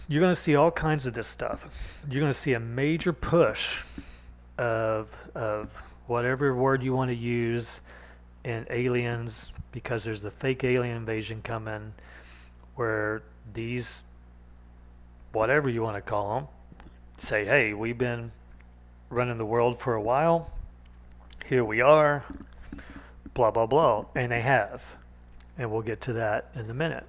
[0.08, 1.66] you're going to see all kinds of this stuff.
[2.08, 3.82] You're going to see a major push
[4.58, 5.70] of of
[6.06, 7.80] whatever word you want to use
[8.44, 11.92] in aliens because there's the fake alien invasion coming
[12.74, 13.22] where
[13.52, 14.06] these
[15.32, 16.48] whatever you want to call them
[17.18, 18.32] say hey we've been
[19.10, 20.52] running the world for a while.
[21.46, 22.24] Here we are.
[23.34, 24.06] Blah blah blah.
[24.14, 24.96] And they have.
[25.58, 27.04] And we'll get to that in a minute.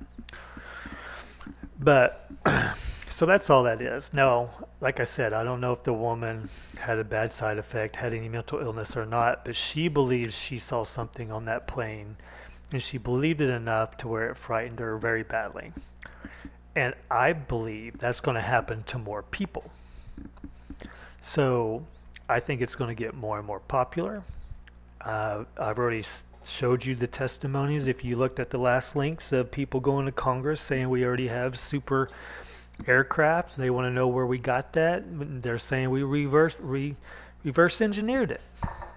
[1.80, 2.30] But
[3.22, 4.16] so that's all that is.
[4.16, 7.98] No, like I said, I don't know if the woman had a bad side effect,
[7.98, 12.18] had any mental illness or not, but she believes she saw something on that plane
[12.74, 15.72] and she believed it enough to where it frightened her very badly.
[16.76, 19.70] And I believe that's going to happen to more people.
[21.22, 21.86] So
[22.28, 24.24] I think it's going to get more and more popular.
[25.00, 26.06] Uh, I've already
[26.44, 27.88] showed you the testimonies.
[27.88, 31.28] If you looked at the last links of people going to Congress saying we already
[31.28, 32.10] have super
[32.88, 33.58] aircraft.
[33.58, 35.04] They want to know where we got that.
[35.42, 36.96] They're saying we reverse re,
[37.44, 38.42] reverse engineered it.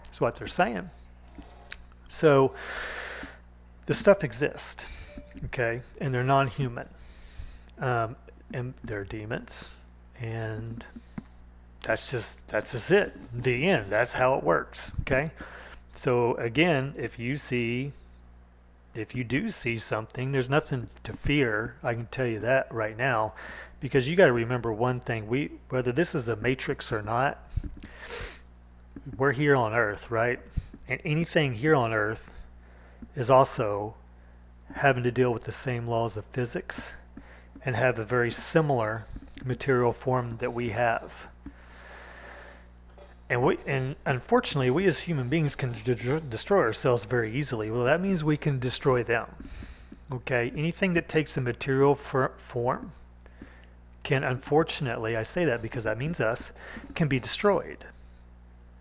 [0.05, 0.91] That's what they're saying.
[2.09, 2.55] So
[3.87, 4.87] the stuff exists,
[5.47, 6.89] okay, and they're non-human,
[7.79, 8.17] um,
[8.53, 9.71] and they're demons,
[10.21, 10.85] and
[11.83, 13.15] that's just that's just it.
[13.37, 13.87] The end.
[13.91, 14.93] That's how it works.
[15.01, 15.33] Okay.
[15.95, 17.93] So again, if you see
[18.95, 21.75] if you do see something, there's nothing to fear.
[21.83, 23.35] I can tell you that right now,
[23.85, 27.47] because you got to remember one thing: we whether this is a matrix or not,
[29.19, 30.41] we're here on Earth, right?
[30.89, 32.31] And anything here on Earth
[33.15, 33.95] is also
[34.77, 36.95] having to deal with the same laws of physics
[37.63, 39.05] and have a very similar
[39.45, 41.29] material form that we have.
[43.29, 47.71] And we and unfortunately, we as human beings can de- destroy ourselves very easily.
[47.71, 49.27] Well, that means we can destroy them.
[50.11, 52.93] Okay, anything that takes a material for, form
[54.05, 56.53] can unfortunately, I say that because that means us,
[56.95, 57.87] can be destroyed.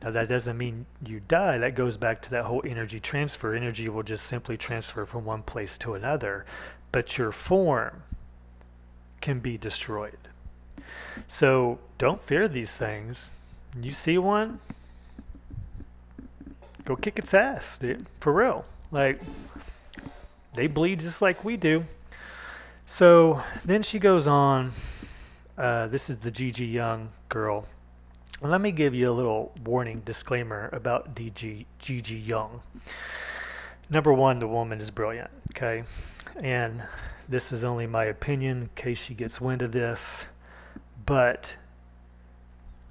[0.04, 1.58] Now, that doesn't mean you die.
[1.58, 3.56] That goes back to that whole energy transfer.
[3.56, 6.46] Energy will just simply transfer from one place to another,
[6.92, 8.04] but your form
[9.22, 10.18] can be destroyed.
[11.30, 13.32] So don't fear these things.
[13.82, 14.60] You see one,
[16.84, 18.06] go kick its ass, dude.
[18.20, 18.66] For real.
[18.92, 19.22] Like,
[20.54, 21.86] they bleed just like we do.
[22.86, 24.74] So then she goes on.
[25.58, 27.66] Uh, this is the GiGi Young girl
[28.50, 32.62] let me give you a little warning disclaimer about DG GiGi Young.
[33.89, 35.84] Number one, the woman is brilliant, okay?
[36.36, 36.84] And
[37.30, 40.28] this is only my opinion in case she gets wind of this,
[41.06, 41.56] but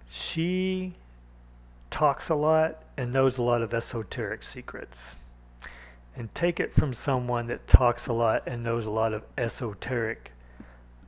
[0.09, 0.95] she
[1.91, 5.19] talks a lot and knows a lot of esoteric secrets.
[6.17, 10.33] And take it from someone that talks a lot and knows a lot of esoteric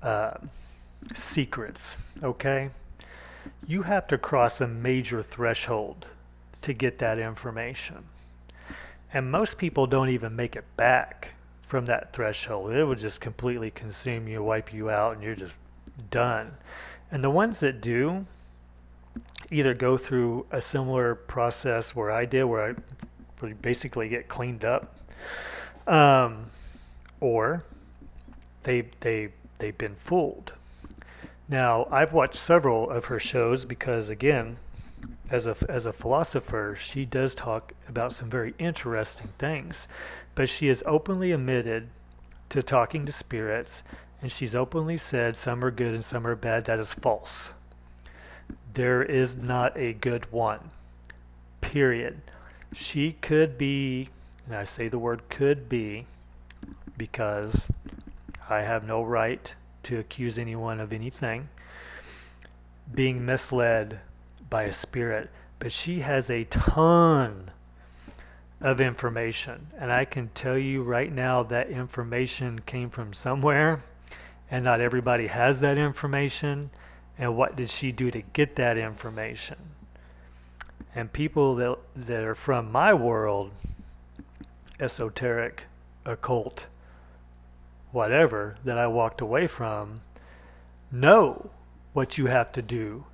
[0.02, 0.38] uh,
[1.12, 2.70] secrets, okay?
[3.66, 6.06] you have to cross a major threshold
[6.62, 8.04] to get that information.
[9.12, 12.72] And most people don't even make it back from that threshold.
[12.72, 15.54] It would just completely consume you, wipe you out, and you're just
[16.10, 16.56] done.
[17.10, 18.26] And the ones that do
[19.50, 22.74] either go through a similar process where I did, where
[23.42, 24.96] I basically get cleaned up,
[25.86, 26.46] um,
[27.20, 27.64] or
[28.64, 30.54] they they they've been fooled
[31.54, 34.56] now, I've watched several of her shows because, again,
[35.30, 39.86] as a, as a philosopher, she does talk about some very interesting things.
[40.34, 41.90] But she has openly admitted
[42.48, 43.84] to talking to spirits,
[44.20, 46.64] and she's openly said some are good and some are bad.
[46.64, 47.52] That is false.
[48.72, 50.72] There is not a good one,
[51.60, 52.20] period.
[52.72, 54.08] She could be,
[54.44, 56.06] and I say the word could be
[56.98, 57.70] because
[58.50, 61.48] I have no right to accuse anyone of anything,
[62.92, 64.00] being misled
[64.50, 65.30] by a spirit.
[65.58, 67.50] But she has a ton
[68.60, 69.68] of information.
[69.78, 73.82] And I can tell you right now that information came from somewhere,
[74.50, 76.70] and not everybody has that information.
[77.18, 79.56] And what did she do to get that information?
[80.94, 83.52] And people that, that are from my world,
[84.80, 85.64] esoteric,
[86.04, 86.66] occult,
[87.94, 90.00] whatever that I walked away from
[90.90, 91.50] know
[91.92, 93.04] what you have to do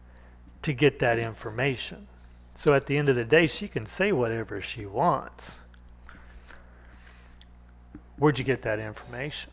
[0.62, 2.08] to get that information.
[2.54, 5.58] So at the end of the day, she can say whatever she wants.
[8.16, 9.52] Where'd you get that information?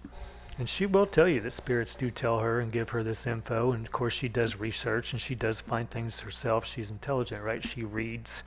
[0.58, 3.74] And she will tell you that spirits do tell her and give her this info.
[3.74, 6.66] And of course, she does research and she does find things herself.
[6.66, 7.64] She's intelligent, right?
[7.64, 8.44] She reads.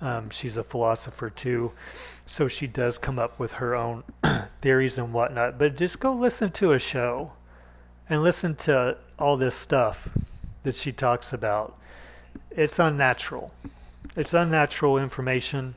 [0.00, 1.72] Um, she's a philosopher too,
[2.24, 4.04] so she does come up with her own
[4.60, 5.58] theories and whatnot.
[5.58, 7.32] But just go listen to a show
[8.08, 10.08] and listen to all this stuff
[10.62, 11.76] that she talks about.
[12.50, 13.52] It's unnatural.
[14.16, 15.74] It's unnatural information,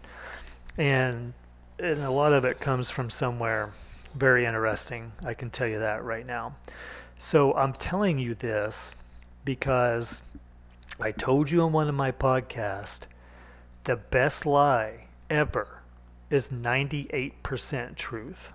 [0.77, 1.33] and
[1.79, 3.71] and a lot of it comes from somewhere
[4.15, 5.13] very interesting.
[5.25, 6.55] I can tell you that right now.
[7.17, 8.95] So I'm telling you this
[9.45, 10.23] because
[10.99, 13.05] I told you in one of my podcasts
[13.83, 15.81] the best lie ever
[16.29, 18.53] is 98% truth.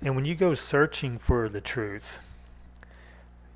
[0.00, 2.18] And when you go searching for the truth,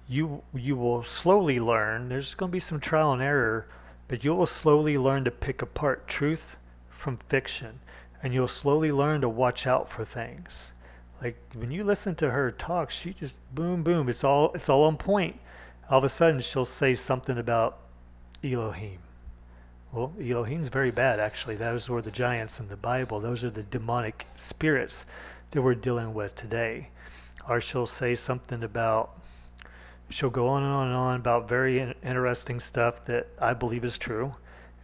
[0.08, 2.08] you you will slowly learn.
[2.08, 3.66] There's going to be some trial and error,
[4.08, 6.56] but you will slowly learn to pick apart truth
[6.88, 7.80] from fiction,
[8.22, 10.72] and you'll slowly learn to watch out for things.
[11.20, 14.08] Like when you listen to her talk, she just boom boom.
[14.08, 15.40] It's all it's all on point.
[15.90, 17.78] All of a sudden, she'll say something about
[18.42, 18.98] Elohim
[19.96, 21.56] well, Elohim's very bad, actually.
[21.56, 23.18] Those were the giants in the Bible.
[23.18, 25.06] Those are the demonic spirits
[25.52, 26.90] that we're dealing with today.
[27.48, 29.18] Or she'll say something about,
[30.10, 33.84] she'll go on and on and on about very in- interesting stuff that I believe
[33.84, 34.34] is true.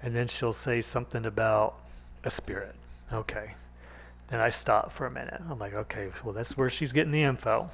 [0.02, 1.78] And then she'll say something about
[2.24, 2.74] a spirit.
[3.12, 3.54] Okay.
[4.28, 5.42] Then I stop for a minute.
[5.50, 7.68] I'm like, okay, well, that's where she's getting the info.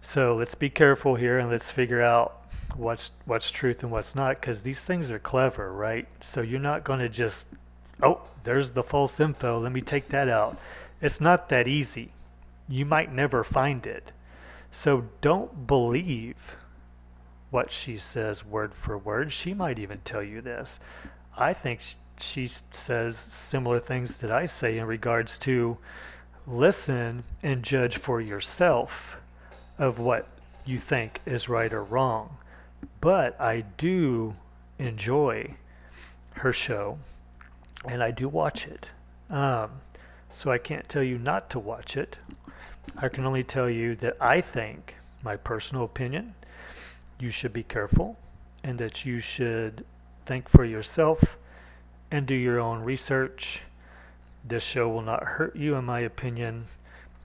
[0.00, 2.39] So let's be careful here and let's figure out
[2.76, 6.06] what's what's truth and what's not because these things are clever, right?
[6.20, 7.46] So you're not going to just
[8.02, 10.56] oh, there's the false info, let me take that out.
[11.00, 12.12] It's not that easy.
[12.68, 14.12] You might never find it.
[14.70, 16.56] So don't believe
[17.50, 19.32] what she says word for word.
[19.32, 20.78] She might even tell you this.
[21.36, 21.80] I think
[22.18, 25.78] she says similar things that I say in regards to
[26.46, 29.16] listen and judge for yourself
[29.78, 30.28] of what
[30.64, 32.36] you think is right or wrong.
[33.00, 34.36] But I do
[34.78, 35.54] enjoy
[36.34, 36.98] her show
[37.86, 38.86] and I do watch it.
[39.30, 39.70] Um,
[40.30, 42.18] so I can't tell you not to watch it.
[42.96, 46.34] I can only tell you that I think, my personal opinion,
[47.18, 48.16] you should be careful
[48.64, 49.84] and that you should
[50.26, 51.38] think for yourself
[52.10, 53.60] and do your own research.
[54.44, 56.66] This show will not hurt you, in my opinion.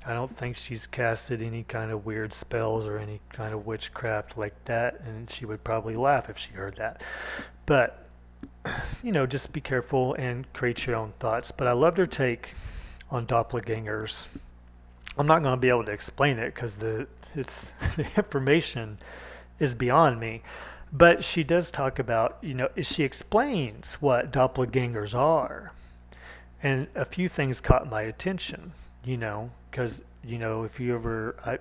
[0.05, 4.37] I don't think she's casted any kind of weird spells or any kind of witchcraft
[4.37, 7.01] like that, and she would probably laugh if she heard that.
[7.65, 8.07] But,
[9.03, 11.51] you know, just be careful and create your own thoughts.
[11.51, 12.53] But I loved her take
[13.09, 14.27] on doppelgangers.
[15.17, 18.99] I'm not going to be able to explain it because the it's the information
[19.59, 20.43] is beyond me.
[20.91, 25.73] But she does talk about, you know, she explains what doppelgangers are.
[26.63, 28.73] And a few things caught my attention,
[29.05, 31.59] you know, because, you know, if you ever, I,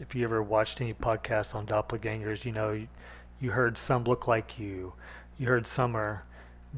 [0.00, 2.88] if you ever watched any podcasts on doppelgangers, you know, you,
[3.40, 4.92] you heard some look like you,
[5.38, 6.24] you heard some are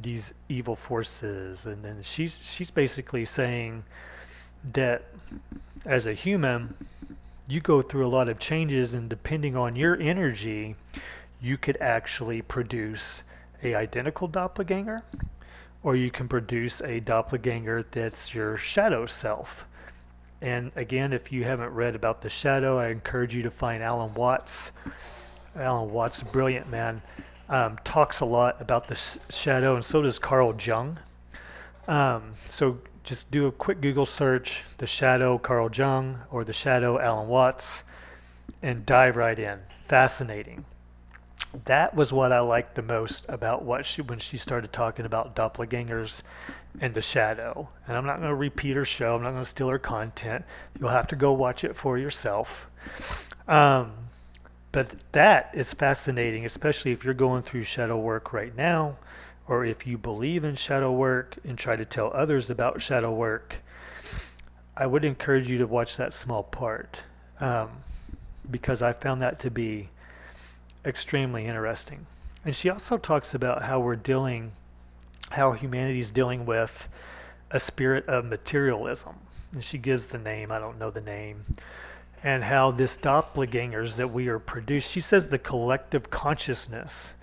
[0.01, 3.85] these evil forces, and then she's she's basically saying
[4.73, 5.05] that
[5.85, 6.75] as a human,
[7.49, 10.77] you go through a lot of changes, and depending on your energy,
[11.41, 13.23] you could actually produce
[13.63, 15.03] a identical doppelganger
[15.83, 19.67] or you can produce a doppelganger that's your shadow self.
[20.47, 24.15] And again, if you haven't read about the shadow, I encourage you to find Alan
[24.15, 24.71] Watts.
[25.57, 27.03] Alan Watts, brilliant man,
[27.49, 28.95] um, talks a lot about the
[29.29, 31.01] shadow, and so does Carl Jung.
[31.89, 37.01] Um, so just do a quick Google search, the shadow Carl Jung or the shadow
[37.01, 37.83] Alan Watts,
[38.63, 39.59] and dive right in.
[39.89, 40.65] Fascinating
[41.65, 45.35] that was what I liked the most about what she when she started talking about
[45.35, 46.23] doppelgangers
[46.81, 47.69] and the shadow.
[47.87, 49.17] And I'm not going to repeat her show.
[49.17, 50.45] I'm not going to steal her content.
[50.79, 52.71] You'll have to go watch it for yourself.
[53.49, 53.93] Um,
[54.73, 58.97] but that is fascinating, especially if you're going through shadow work right now,
[59.49, 63.57] or if you believe in shadow work and try to tell others about shadow work.
[64.77, 66.99] I would encourage you to watch that small part
[67.41, 67.71] um,
[68.51, 69.89] because I found that to be
[70.87, 72.07] extremely interesting.
[72.45, 74.53] And she also talks about how we're dealing,
[75.31, 76.89] how humanity is dealing with
[77.51, 79.17] a spirit of materialism.
[79.53, 81.57] And she gives the name, I don't know the name,
[82.23, 87.15] and how this doppelgangers that we are produced, she says the collective consciousness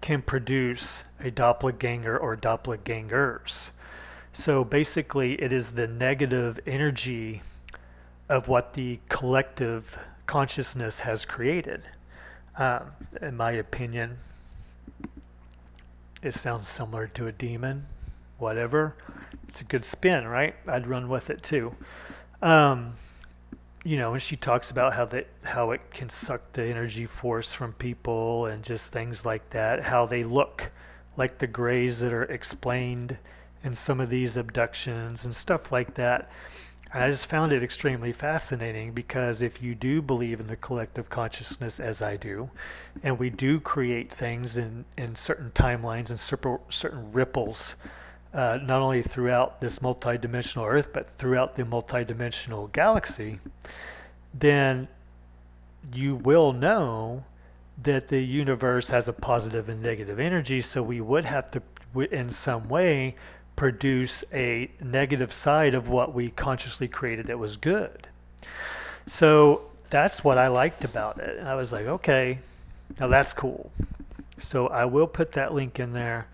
[0.00, 3.70] can produce a doppelganger or doppelgangers.
[4.32, 7.42] So basically, it is the negative energy
[8.28, 11.82] of what the collective consciousness has created.
[12.60, 12.90] Um,
[13.22, 14.18] in my opinion,
[16.22, 17.86] it sounds similar to a demon.
[18.36, 18.96] Whatever,
[19.48, 20.54] it's a good spin, right?
[20.68, 21.74] I'd run with it too.
[22.42, 22.92] Um,
[23.82, 27.54] you know, and she talks about how that how it can suck the energy force
[27.54, 29.84] from people and just things like that.
[29.84, 30.70] How they look
[31.16, 33.16] like the grays that are explained
[33.64, 36.30] in some of these abductions and stuff like that.
[36.92, 41.08] And I just found it extremely fascinating because if you do believe in the collective
[41.08, 42.50] consciousness, as I do,
[43.02, 47.76] and we do create things in, in certain timelines and certain ripples,
[48.34, 53.38] uh, not only throughout this multidimensional Earth, but throughout the multidimensional galaxy,
[54.34, 54.88] then
[55.92, 57.24] you will know
[57.82, 60.60] that the universe has a positive and negative energy.
[60.60, 61.62] So we would have to,
[62.10, 63.14] in some way,
[63.60, 68.08] produce a negative side of what we consciously created that was good.
[69.06, 71.36] So that's what I liked about it.
[71.36, 72.38] And I was like, okay,
[72.98, 73.70] now that's cool.
[74.38, 76.26] So I will put that link in there.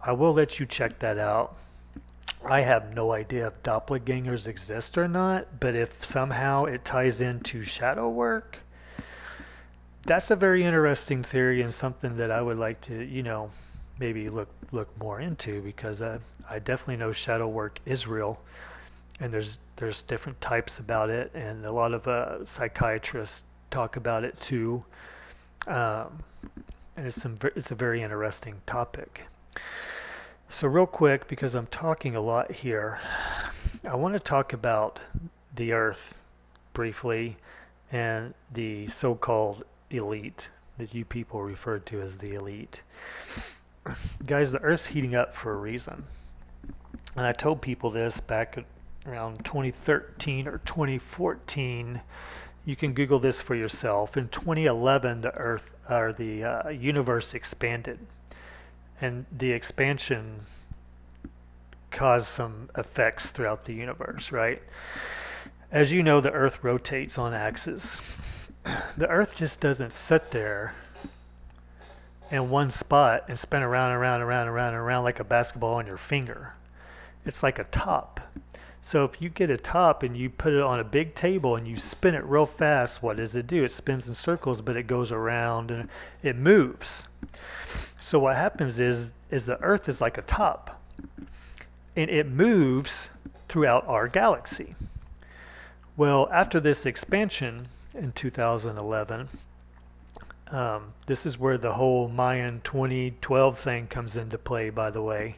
[0.00, 1.56] I will let you check that out.
[2.44, 7.64] I have no idea if doppelgangers exist or not, but if somehow it ties into
[7.64, 8.58] shadow work,
[10.06, 13.50] that's a very interesting theory and something that I would like to, you know,
[13.98, 16.18] maybe look look more into because uh,
[16.48, 18.40] I definitely know shadow work is real,
[19.20, 24.24] and there's there's different types about it, and a lot of uh, psychiatrists talk about
[24.24, 24.84] it too.
[25.66, 26.22] Um,
[26.96, 29.22] and it's some it's a very interesting topic.
[30.48, 33.00] So real quick, because I'm talking a lot here,
[33.88, 35.00] I want to talk about
[35.54, 36.14] the Earth
[36.72, 37.36] briefly
[37.90, 42.82] and the so-called elite that you people refer to as the elite
[44.26, 46.04] guys, the Earth's heating up for a reason.
[47.16, 48.64] And I told people this back
[49.06, 52.00] around 2013 or 2014.
[52.64, 54.16] You can Google this for yourself.
[54.16, 57.98] In 2011, the Earth or the uh, universe expanded,
[59.00, 60.40] and the expansion
[61.90, 64.62] caused some effects throughout the universe, right?
[65.70, 68.00] As you know, the Earth rotates on axes.
[68.96, 70.74] The Earth just doesn't sit there
[72.30, 75.20] in one spot and spin around and around and around and around and around like
[75.20, 76.54] a basketball on your finger.
[77.24, 78.20] It's like a top.
[78.82, 81.66] So if you get a top and you put it on a big table and
[81.66, 83.64] you spin it real fast, what does it do?
[83.64, 85.88] It spins in circles, but it goes around and
[86.22, 87.08] it moves.
[87.98, 90.82] So what happens is is the earth is like a top.
[91.96, 93.08] And it moves
[93.48, 94.74] throughout our galaxy.
[95.96, 99.28] Well, after this expansion in 2011,
[100.54, 105.34] um, this is where the whole Mayan 2012 thing comes into play, by the way.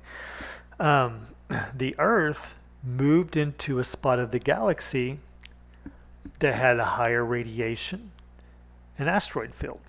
[0.78, 1.28] Um,
[1.74, 2.54] the Earth
[2.84, 5.18] moved into a spot of the galaxy
[6.40, 8.10] that had a higher radiation,
[8.98, 9.80] an asteroid field.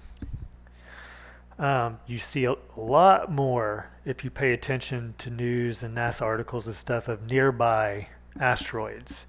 [1.60, 6.68] Um, you see a lot more if you pay attention to news and NASA articles
[6.68, 8.08] and stuff of nearby
[8.40, 9.26] asteroids.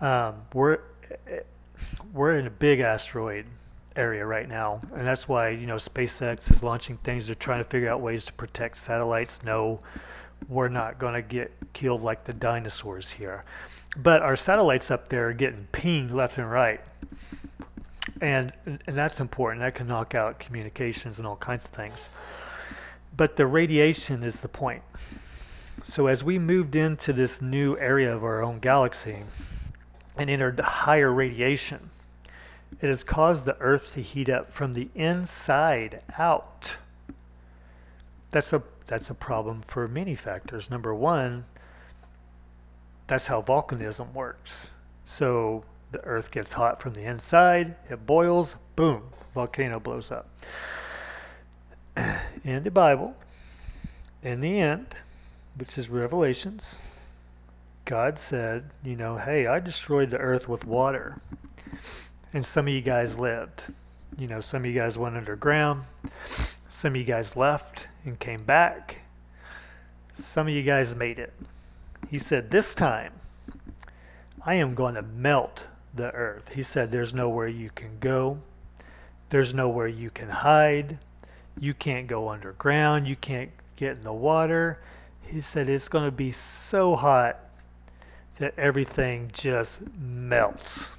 [0.00, 0.78] Um, we're
[2.14, 3.44] we're in a big asteroid
[3.98, 7.26] area right now, and that's why you know SpaceX is launching things.
[7.26, 9.42] They're trying to figure out ways to protect satellites.
[9.42, 9.80] No,
[10.48, 13.44] we're not going to get killed like the dinosaurs here,
[13.96, 16.80] but our satellites up there are getting pinged left and right,
[18.20, 19.60] and and that's important.
[19.60, 22.08] That can knock out communications and all kinds of things.
[23.16, 24.82] But the radiation is the point.
[25.82, 29.24] So as we moved into this new area of our own galaxy
[30.16, 31.90] and entered higher radiation
[32.80, 36.76] it has caused the earth to heat up from the inside out.
[38.30, 40.70] That's a that's a problem for many factors.
[40.70, 41.44] Number one,
[43.06, 44.70] that's how volcanism works.
[45.04, 49.04] So the earth gets hot from the inside, it boils, boom,
[49.34, 50.28] volcano blows up.
[52.44, 53.14] In the Bible,
[54.22, 54.94] in the end,
[55.56, 56.78] which is Revelations,
[57.84, 61.20] God said, you know, hey, I destroyed the earth with water
[62.32, 63.64] and some of you guys lived.
[64.18, 65.82] You know, some of you guys went underground,
[66.68, 68.98] some of you guys left and came back,
[70.14, 71.32] some of you guys made it.
[72.08, 73.12] He said, This time,
[74.44, 75.64] I am going to melt
[75.94, 76.50] the earth.
[76.54, 78.38] He said, There's nowhere you can go,
[79.30, 80.98] there's nowhere you can hide,
[81.60, 84.80] you can't go underground, you can't get in the water.
[85.22, 87.38] He said, It's going to be so hot
[88.38, 90.90] that everything just melts.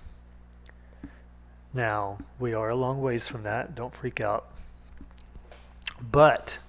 [1.74, 3.76] Now, we are a long ways from that.
[3.76, 4.48] Don't freak out.
[6.02, 6.60] But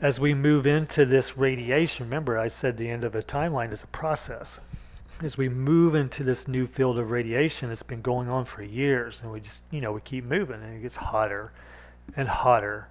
[0.00, 3.82] as we move into this radiation, remember I said the end of a timeline is
[3.82, 4.60] a process.
[5.22, 9.22] As we move into this new field of radiation, it's been going on for years,
[9.22, 11.52] and we just, you know, we keep moving, and it gets hotter
[12.16, 12.88] and hotter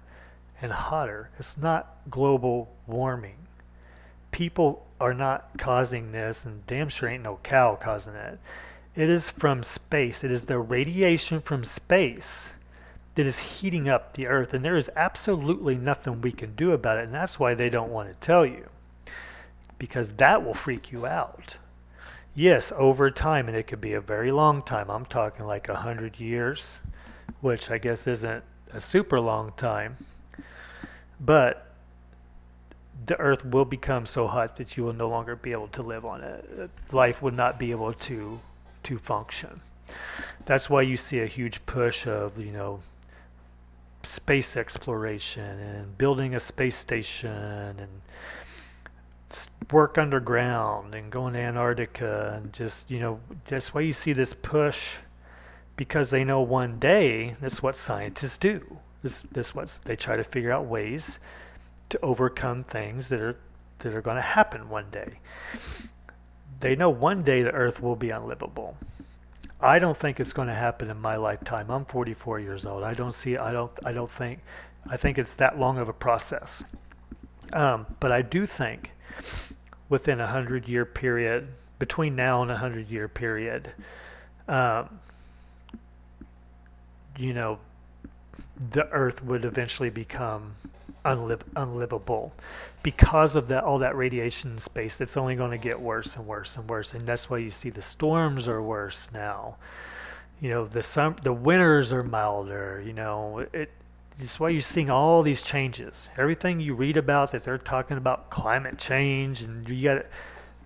[0.62, 1.30] and hotter.
[1.38, 3.36] It's not global warming.
[4.30, 8.38] People are not causing this, and damn sure ain't no cow causing it.
[8.96, 10.24] It is from space.
[10.24, 12.52] It is the radiation from space
[13.14, 16.98] that is heating up the earth, and there is absolutely nothing we can do about
[16.98, 17.04] it.
[17.04, 18.68] And that's why they don't want to tell you,
[19.78, 21.58] because that will freak you out.
[22.34, 24.90] Yes, over time, and it could be a very long time.
[24.90, 26.80] I'm talking like a hundred years,
[27.40, 29.96] which I guess isn't a super long time.
[31.20, 31.66] But
[33.06, 36.04] the earth will become so hot that you will no longer be able to live
[36.04, 36.70] on it.
[36.92, 38.40] Life would not be able to
[38.84, 39.60] to function.
[40.46, 42.80] That's why you see a huge push of, you know,
[44.02, 47.30] space exploration and building a space station
[47.78, 47.88] and
[49.70, 54.32] work underground and going to Antarctica and just, you know, that's why you see this
[54.32, 54.96] push
[55.76, 58.78] because they know one day that's what scientists do.
[59.02, 61.18] This this what they try to figure out ways
[61.88, 63.36] to overcome things that are
[63.78, 65.20] that are going to happen one day
[66.60, 68.76] they know one day the earth will be unlivable.
[69.60, 71.70] I don't think it's going to happen in my lifetime.
[71.70, 72.82] I'm 44 years old.
[72.82, 73.36] I don't see.
[73.36, 73.72] I don't.
[73.84, 74.40] I don't think.
[74.88, 76.64] I think it's that long of a process.
[77.52, 78.92] Um, but I do think
[79.88, 81.48] within a hundred year period,
[81.78, 83.72] between now and a hundred year period,
[84.48, 85.00] um,
[87.18, 87.58] you know,
[88.70, 90.54] the Earth would eventually become
[91.04, 92.32] unliv- unlivable.
[92.82, 96.56] Because of that all that radiation space it's only going to get worse and worse
[96.56, 99.56] and worse and that's why you see the storms are worse now.
[100.40, 103.70] You know the sum the winters are milder you know it
[104.18, 106.10] it's why you're seeing all these changes.
[106.18, 110.06] Everything you read about that they're talking about climate change and you got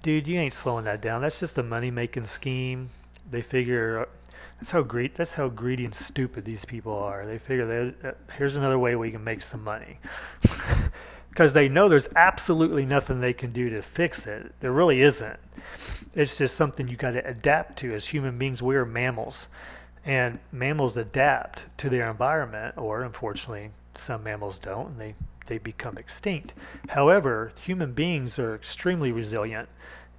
[0.02, 1.22] dude you ain't slowing that down.
[1.22, 2.90] That's just a money making scheme.
[3.30, 4.08] They figure
[4.58, 5.14] that's how great.
[5.14, 7.26] That's how greedy and stupid these people are.
[7.26, 9.98] They figure that uh, here's another way we can make some money.
[11.34, 14.54] because they know there's absolutely nothing they can do to fix it.
[14.60, 15.40] There really isn't.
[16.14, 17.92] It's just something you got to adapt to.
[17.92, 19.48] As human beings, we are mammals,
[20.04, 25.14] and mammals adapt to their environment, or unfortunately, some mammals don't, and they,
[25.46, 26.54] they become extinct.
[26.90, 29.68] However, human beings are extremely resilient,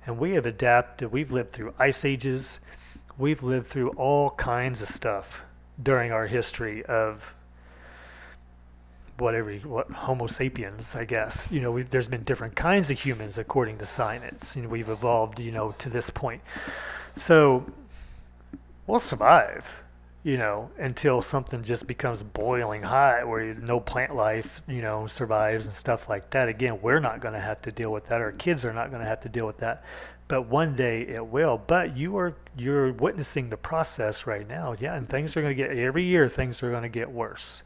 [0.06, 1.14] and we have adapted.
[1.14, 2.60] We've lived through ice ages,
[3.18, 5.44] we've lived through all kinds of stuff
[5.82, 7.34] during our history of
[9.18, 11.48] whatever what Homo sapiens, I guess.
[11.52, 14.56] You know, there's been different kinds of humans according to science.
[14.56, 16.42] and we've evolved, you know, to this point.
[17.16, 17.66] So
[18.88, 19.82] we'll survive,
[20.24, 25.66] you know, until something just becomes boiling hot, where no plant life, you know, survives
[25.66, 26.50] and stuff like that.
[26.50, 28.20] Again, we're not going to have to deal with that.
[28.20, 29.84] Our kids are not going to have to deal with that.
[30.28, 31.62] But one day it will.
[31.66, 34.76] But you are you're witnessing the process right now.
[34.80, 36.28] Yeah, and things are going to get every year.
[36.30, 37.62] Things are going to get worse.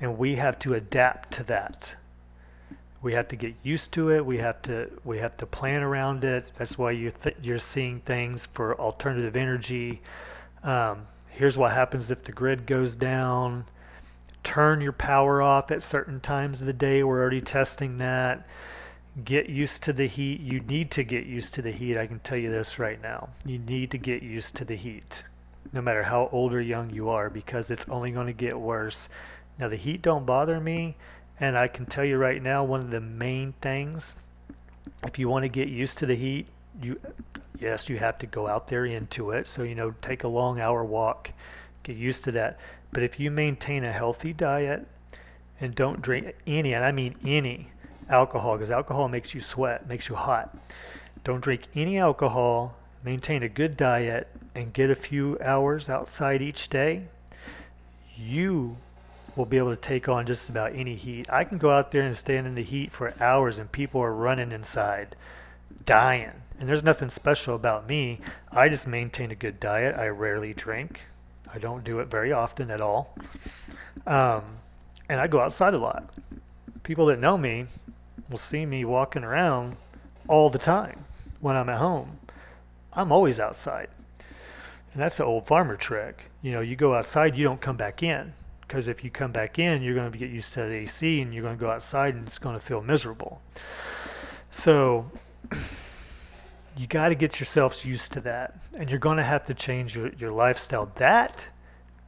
[0.00, 1.96] And we have to adapt to that.
[3.02, 4.24] We have to get used to it.
[4.24, 6.52] We have to we have to plan around it.
[6.56, 10.00] That's why you th- you're seeing things for alternative energy.
[10.62, 13.66] Um, here's what happens if the grid goes down.
[14.44, 17.02] Turn your power off at certain times of the day.
[17.02, 18.46] We're already testing that
[19.24, 22.18] get used to the heat you need to get used to the heat i can
[22.20, 25.22] tell you this right now you need to get used to the heat
[25.72, 29.08] no matter how old or young you are because it's only going to get worse
[29.58, 30.96] now the heat don't bother me,
[31.38, 34.16] and I can tell you right now one of the main things
[35.04, 36.48] if you want to get used to the heat,
[36.80, 36.98] you
[37.58, 39.46] yes, you have to go out there into it.
[39.46, 41.32] So, you know, take a long hour walk,
[41.84, 42.58] get used to that.
[42.92, 44.86] But if you maintain a healthy diet
[45.60, 47.68] and don't drink any, and I mean any
[48.08, 50.56] alcohol, because alcohol makes you sweat, makes you hot.
[51.24, 52.74] Don't drink any alcohol,
[53.04, 57.04] maintain a good diet, and get a few hours outside each day.
[58.16, 58.76] You
[59.36, 61.26] will be able to take on just about any heat.
[61.30, 64.12] I can go out there and stand in the heat for hours and people are
[64.12, 65.16] running inside,
[65.84, 66.32] dying.
[66.60, 68.20] And there's nothing special about me.
[68.50, 69.96] I just maintain a good diet.
[69.96, 71.00] I rarely drink.
[71.52, 73.16] I don't do it very often at all.
[74.06, 74.42] Um,
[75.08, 76.04] and I go outside a lot.
[76.82, 77.66] People that know me
[78.28, 79.76] will see me walking around
[80.28, 81.04] all the time
[81.40, 82.18] when I'm at home.
[82.92, 83.88] I'm always outside.
[84.92, 86.24] And that's the old farmer trick.
[86.42, 89.58] You know, you go outside, you don't come back in because if you come back
[89.58, 92.14] in, you're going to get used to the AC and you're going to go outside
[92.14, 93.40] and it's going to feel miserable.
[94.50, 95.10] So
[96.76, 99.94] you got to get yourselves used to that and you're going to have to change
[99.96, 100.90] your, your lifestyle.
[100.96, 101.48] That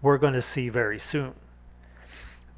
[0.03, 1.35] we're going to see very soon.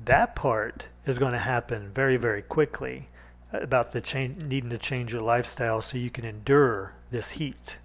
[0.05, 3.09] That part is going to happen very, very quickly
[3.53, 7.79] about the change, needing to change your lifestyle so you can endure this heat.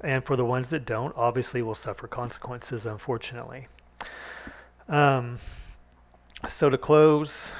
[0.00, 3.68] And for the ones that don't, obviously will suffer consequences, unfortunately.
[4.88, 5.38] Um,
[6.48, 7.52] so to close,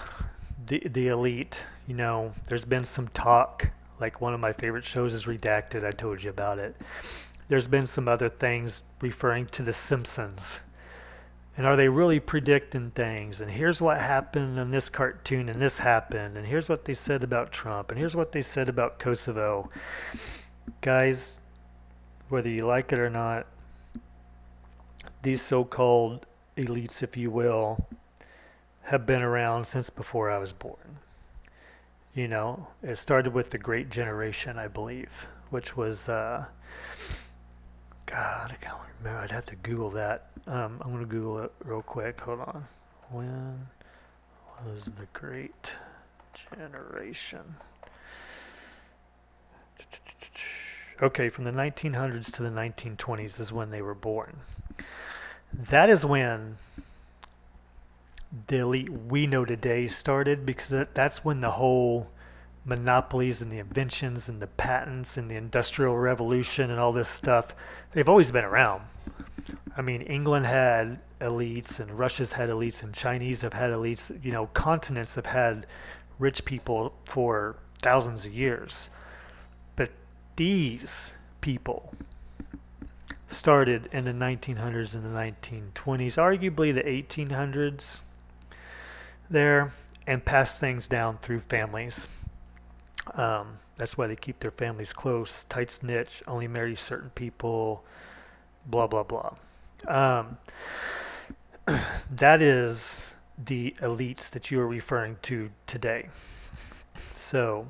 [0.66, 1.64] the the elite.
[1.86, 3.70] You know, there's been some talk.
[4.00, 5.84] Like one of my favorite shows is Redacted.
[5.84, 6.74] I told you about it.
[7.48, 10.60] There's been some other things referring to the Simpsons.
[11.56, 13.40] And are they really predicting things?
[13.40, 17.22] And here's what happened in this cartoon, and this happened, and here's what they said
[17.22, 19.68] about Trump, and here's what they said about Kosovo.
[20.80, 21.40] Guys,
[22.30, 23.46] whether you like it or not,
[25.22, 26.26] these so called
[26.56, 27.86] elites, if you will,
[28.84, 30.98] have been around since before I was born.
[32.14, 36.46] You know, it started with the Great Generation, I believe, which was, uh,
[38.12, 39.20] God, I can't remember.
[39.20, 40.28] I'd have to Google that.
[40.46, 42.20] Um, I'm going to Google it real quick.
[42.20, 42.66] Hold on.
[43.10, 43.66] When
[44.64, 45.74] was the Great
[46.54, 47.56] Generation?
[51.02, 54.38] Okay, from the 1900s to the 1920s is when they were born
[55.52, 56.56] that is when
[58.46, 62.08] the elite we know today started because that's when the whole
[62.64, 67.54] monopolies and the inventions and the patents and the industrial revolution and all this stuff
[67.90, 68.82] they've always been around.
[69.76, 74.24] I mean england had elites and russia's had elites and chinese have had elites.
[74.24, 75.66] You know continents have had
[76.18, 78.88] rich people for thousands of years.
[79.76, 79.90] But
[80.36, 81.92] these people
[83.28, 88.00] started in the 1900s and the 1920s, arguably the 1800s
[89.28, 89.72] there,
[90.06, 92.08] and passed things down through families.
[93.14, 97.84] Um, that's why they keep their families close, tight knit, only marry certain people,
[98.66, 99.34] blah, blah, blah.
[99.88, 100.38] Um,
[102.10, 106.08] that is the elites that you are referring to today.
[107.12, 107.68] So,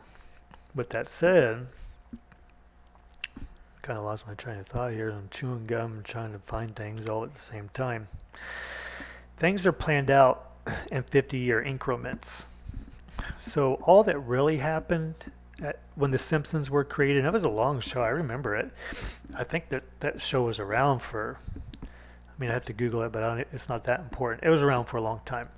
[0.74, 1.66] with that said,
[3.82, 5.10] kind of lost my train of thought here.
[5.10, 8.08] I'm chewing gum and trying to find things all at the same time.
[9.36, 10.52] Things are planned out
[10.90, 12.46] in 50 year increments.
[13.38, 15.14] So all that really happened
[15.62, 18.02] at, when The Simpsons were created, and it was a long show.
[18.02, 18.70] I remember it.
[19.34, 21.38] I think that that show was around for.
[21.82, 21.86] I
[22.38, 24.44] mean, I have to Google it, but it's not that important.
[24.44, 25.48] It was around for a long time.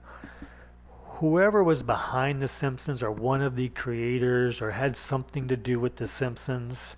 [1.19, 5.79] Whoever was behind The Simpsons, or one of the creators, or had something to do
[5.79, 6.97] with The Simpsons,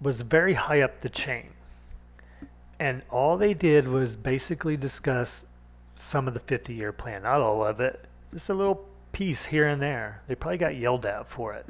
[0.00, 1.50] was very high up the chain.
[2.78, 5.44] And all they did was basically discuss
[5.96, 8.86] some of the 50 year plan, not all of it, just a little
[9.16, 10.20] piece here and there.
[10.28, 11.64] They probably got yelled at for it.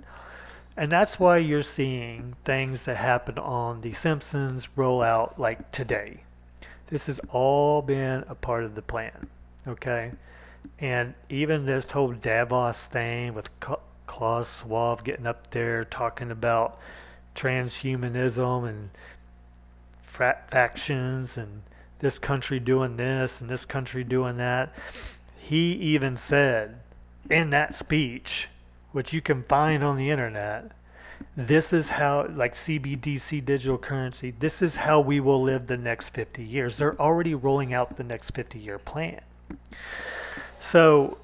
[0.77, 6.25] And that's why you're seeing things that happen on The Simpsons roll out like today.
[6.89, 9.29] This has all been a part of the plan,
[9.65, 10.11] okay?
[10.81, 13.49] And even this whole Davos thing with
[14.07, 16.81] Klaus Schwab getting up there talking about
[17.37, 18.91] transhumanism and
[20.03, 21.63] factions and
[22.01, 24.75] this country doing this and this country doing that.
[25.39, 26.81] He even said
[27.31, 28.49] in that speech,
[28.93, 30.73] which you can find on the internet,
[31.37, 36.11] this is how, like CBDC digital currency, this is how we will live the next
[36.11, 36.79] 50 years.
[36.79, 39.21] They're already rolling out the next 50 year plan.
[40.61, 41.19] So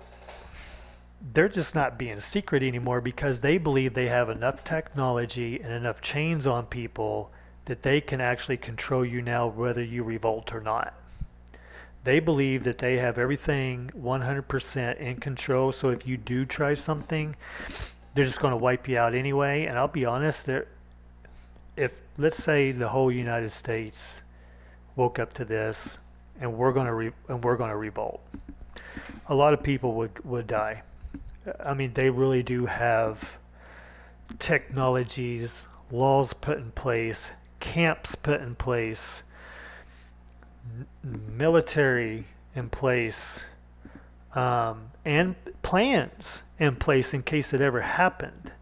[1.32, 6.00] they're just not being secret anymore because they believe they have enough technology and enough
[6.00, 7.30] chains on people
[7.66, 10.94] that they can actually control you now whether you revolt or not.
[12.04, 15.70] They believe that they have everything 100% in control.
[15.70, 17.36] So if you do try something,
[18.14, 19.66] they're just going to wipe you out anyway.
[19.66, 20.66] And I'll be honest, there,
[21.76, 24.22] if let's say the whole United States
[24.96, 25.98] woke up to this
[26.40, 28.20] and we're going to re- and we're going to revolt,
[29.28, 30.82] a lot of people would would die.
[31.64, 33.38] I mean, they really do have
[34.38, 39.22] technologies, laws put in place, camps put in place,
[41.02, 43.44] military in place,
[44.34, 48.52] um, and plans in place in case it ever happened.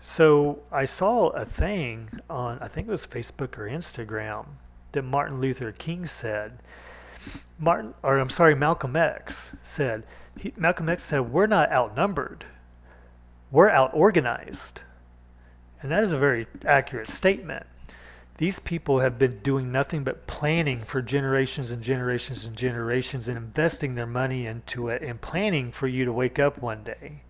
[0.00, 4.46] So I saw a thing on, I think it was Facebook or Instagram,
[4.92, 6.58] that Martin Luther King said.
[7.58, 10.04] Martin, or I'm sorry, Malcolm X said.
[10.38, 12.46] He, Malcolm X said, "We're not outnumbered.
[13.50, 14.80] We're out organized,"
[15.82, 17.66] and that is a very accurate statement.
[18.40, 23.36] These people have been doing nothing but planning for generations and generations and generations and
[23.36, 27.20] investing their money into it and planning for you to wake up one day.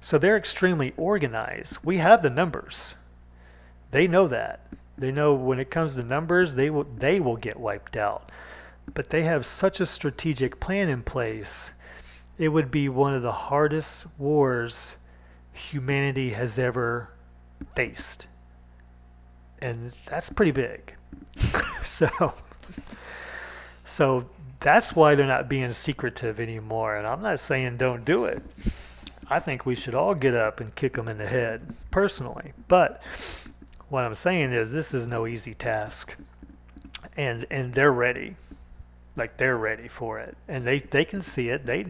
[0.00, 1.78] So they're extremely organized.
[1.82, 2.94] We have the numbers.
[3.90, 4.60] They know that.
[4.96, 8.30] They know when it comes to numbers, they will they will get wiped out.
[8.94, 11.72] But they have such a strategic plan in place.
[12.38, 14.94] It would be one of the hardest wars
[15.52, 17.10] humanity has ever
[17.74, 18.28] faced
[19.60, 20.94] and that's pretty big.
[21.84, 22.34] so,
[23.84, 24.28] so
[24.60, 26.96] that's why they're not being secretive anymore.
[26.96, 28.42] And I'm not saying don't do it.
[29.30, 32.52] I think we should all get up and kick them in the head, personally.
[32.66, 33.02] But
[33.88, 36.16] what I'm saying is this is no easy task,
[37.16, 38.36] and and they're ready,
[39.16, 41.66] like they're ready for it, and they they can see it.
[41.66, 41.86] They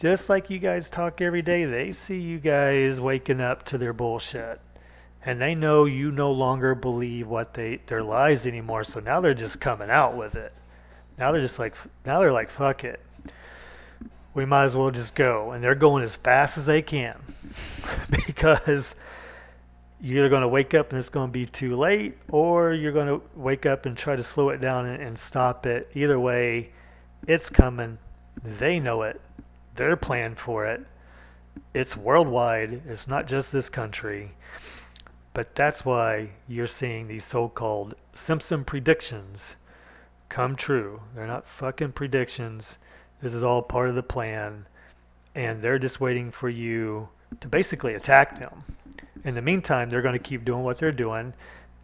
[0.00, 1.66] just like you guys talk every day.
[1.66, 4.60] They see you guys waking up to their bullshit
[5.24, 8.84] and they know you no longer believe what they their lies anymore.
[8.84, 10.52] So now they're just coming out with it.
[11.18, 13.00] Now they're just like now they're like fuck it.
[14.34, 15.52] We might as well just go.
[15.52, 17.16] And they're going as fast as they can.
[18.26, 18.94] Because
[20.00, 23.06] you're going to wake up and it's going to be too late or you're going
[23.06, 25.90] to wake up and try to slow it down and, and stop it.
[25.94, 26.70] Either way
[27.26, 27.98] it's coming.
[28.42, 29.20] They know it.
[29.74, 30.84] They're planned for it.
[31.74, 32.82] It's worldwide.
[32.88, 34.32] It's not just this country
[35.34, 39.56] but that's why you're seeing these so called Simpson predictions
[40.28, 41.02] come true.
[41.14, 42.78] They're not fucking predictions.
[43.20, 44.66] This is all part of the plan.
[45.34, 47.08] And they're just waiting for you
[47.40, 48.64] to basically attack them.
[49.24, 51.34] In the meantime, they're going to keep doing what they're doing.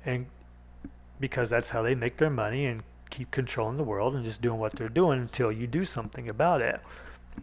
[0.05, 0.27] And
[1.21, 4.59] because that's how they make their money and keep controlling the world and just doing
[4.59, 6.81] what they're doing until you do something about it,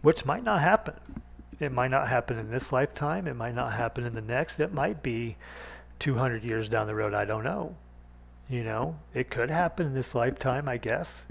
[0.01, 0.95] which might not happen.
[1.59, 3.27] It might not happen in this lifetime.
[3.27, 4.59] It might not happen in the next.
[4.59, 5.37] It might be
[5.99, 7.75] 200 years down the road, I don't know.
[8.49, 11.25] You know, it could happen in this lifetime, I guess.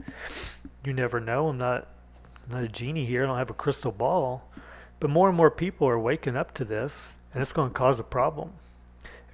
[0.84, 1.48] You never know.
[1.48, 1.86] I'm not,
[2.44, 3.22] I'm not a genie here.
[3.22, 4.50] I don't have a crystal ball.
[4.98, 8.00] But more and more people are waking up to this, and it's going to cause
[8.00, 8.52] a problem,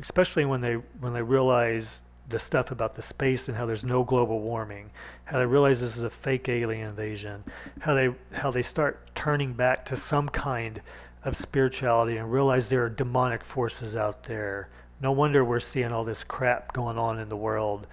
[0.00, 4.04] especially when they when they realize the stuff about the space and how there's no
[4.04, 4.90] global warming,
[5.24, 7.44] how they realize this is a fake alien invasion,
[7.80, 10.82] how they how they start turning back to some kind
[11.24, 14.68] of spirituality and realize there are demonic forces out there
[15.00, 17.86] no wonder we're seeing all this crap going on in the world.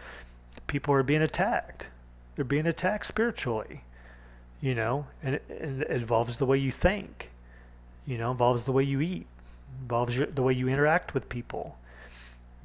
[0.68, 1.90] People are being attacked.
[2.36, 3.84] They're being attacked spiritually,
[4.62, 7.32] you know, and it, and it involves the way you think.
[8.06, 9.28] You know, involves the way you eat,
[9.82, 11.78] involves your, the way you interact with people.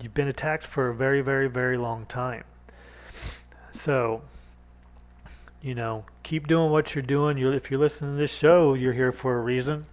[0.00, 2.44] You've been attacked for a very, very, very long time.
[3.72, 4.22] So,
[5.60, 7.38] you know, keep doing what you're doing.
[7.38, 9.86] You're, if you're listening to this show, you're here for a reason.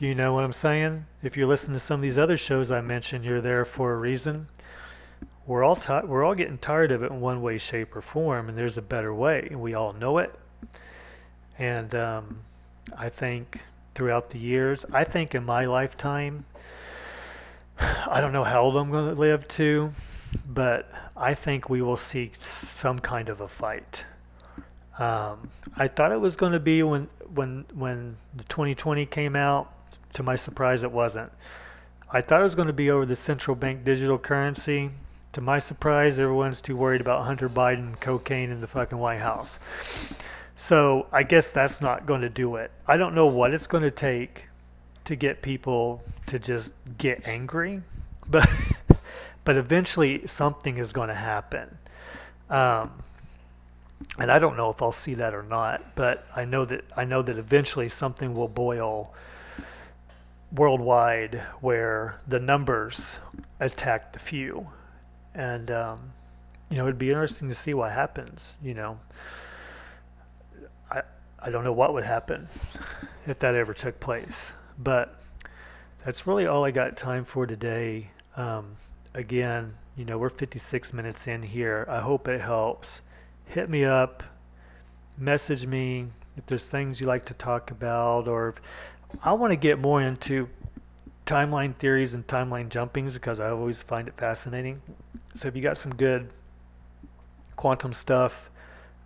[0.00, 1.04] You know what I'm saying?
[1.22, 3.98] If you're listening to some of these other shows I mentioned, you're there for a
[3.98, 4.48] reason.
[5.46, 8.48] We're all ti- we're all getting tired of it in one way, shape, or form,
[8.48, 10.34] and there's a better way, we all know it.
[11.58, 12.38] And um,
[12.96, 13.60] I think
[13.94, 16.46] throughout the years, I think in my lifetime,
[17.78, 19.92] I don't know how old I'm going to live to,
[20.46, 24.06] but I think we will see some kind of a fight.
[24.98, 29.74] Um, I thought it was going to be when when when the 2020 came out.
[30.14, 31.32] To my surprise, it wasn't.
[32.12, 34.90] I thought it was going to be over the central bank digital currency.
[35.32, 39.60] To my surprise, everyone's too worried about Hunter Biden cocaine in the fucking White House.
[40.56, 42.72] So I guess that's not going to do it.
[42.86, 44.46] I don't know what it's going to take
[45.04, 47.82] to get people to just get angry,
[48.28, 48.48] but
[49.44, 51.78] but eventually something is going to happen.
[52.48, 52.90] Um,
[54.18, 57.04] and I don't know if I'll see that or not, but I know that I
[57.04, 59.14] know that eventually something will boil
[60.52, 63.18] worldwide where the numbers
[63.58, 64.68] attack the few,
[65.34, 66.12] and um,
[66.68, 68.56] you know it'd be interesting to see what happens.
[68.62, 69.00] You know,
[70.90, 71.02] I
[71.38, 72.48] I don't know what would happen
[73.26, 75.20] if that ever took place, but
[76.04, 78.10] that's really all I got time for today.
[78.36, 78.76] Um,
[79.14, 81.86] again, you know we're 56 minutes in here.
[81.88, 83.02] I hope it helps
[83.50, 84.22] hit me up,
[85.18, 88.54] message me if there's things you like to talk about, or
[89.22, 90.48] I want to get more into
[91.26, 94.82] timeline theories and timeline jumpings because I always find it fascinating.
[95.34, 96.30] So if you got some good
[97.56, 98.50] quantum stuff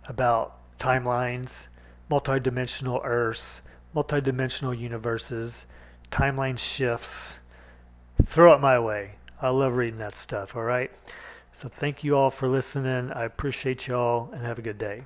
[0.07, 1.67] about timelines,
[2.09, 3.61] multidimensional Earths,
[3.95, 5.65] multidimensional universes,
[6.11, 7.39] timeline shifts,
[8.23, 9.15] throw it my way.
[9.41, 10.91] I love reading that stuff, all right?
[11.51, 13.11] So thank you all for listening.
[13.11, 15.03] I appreciate y'all and have a good day.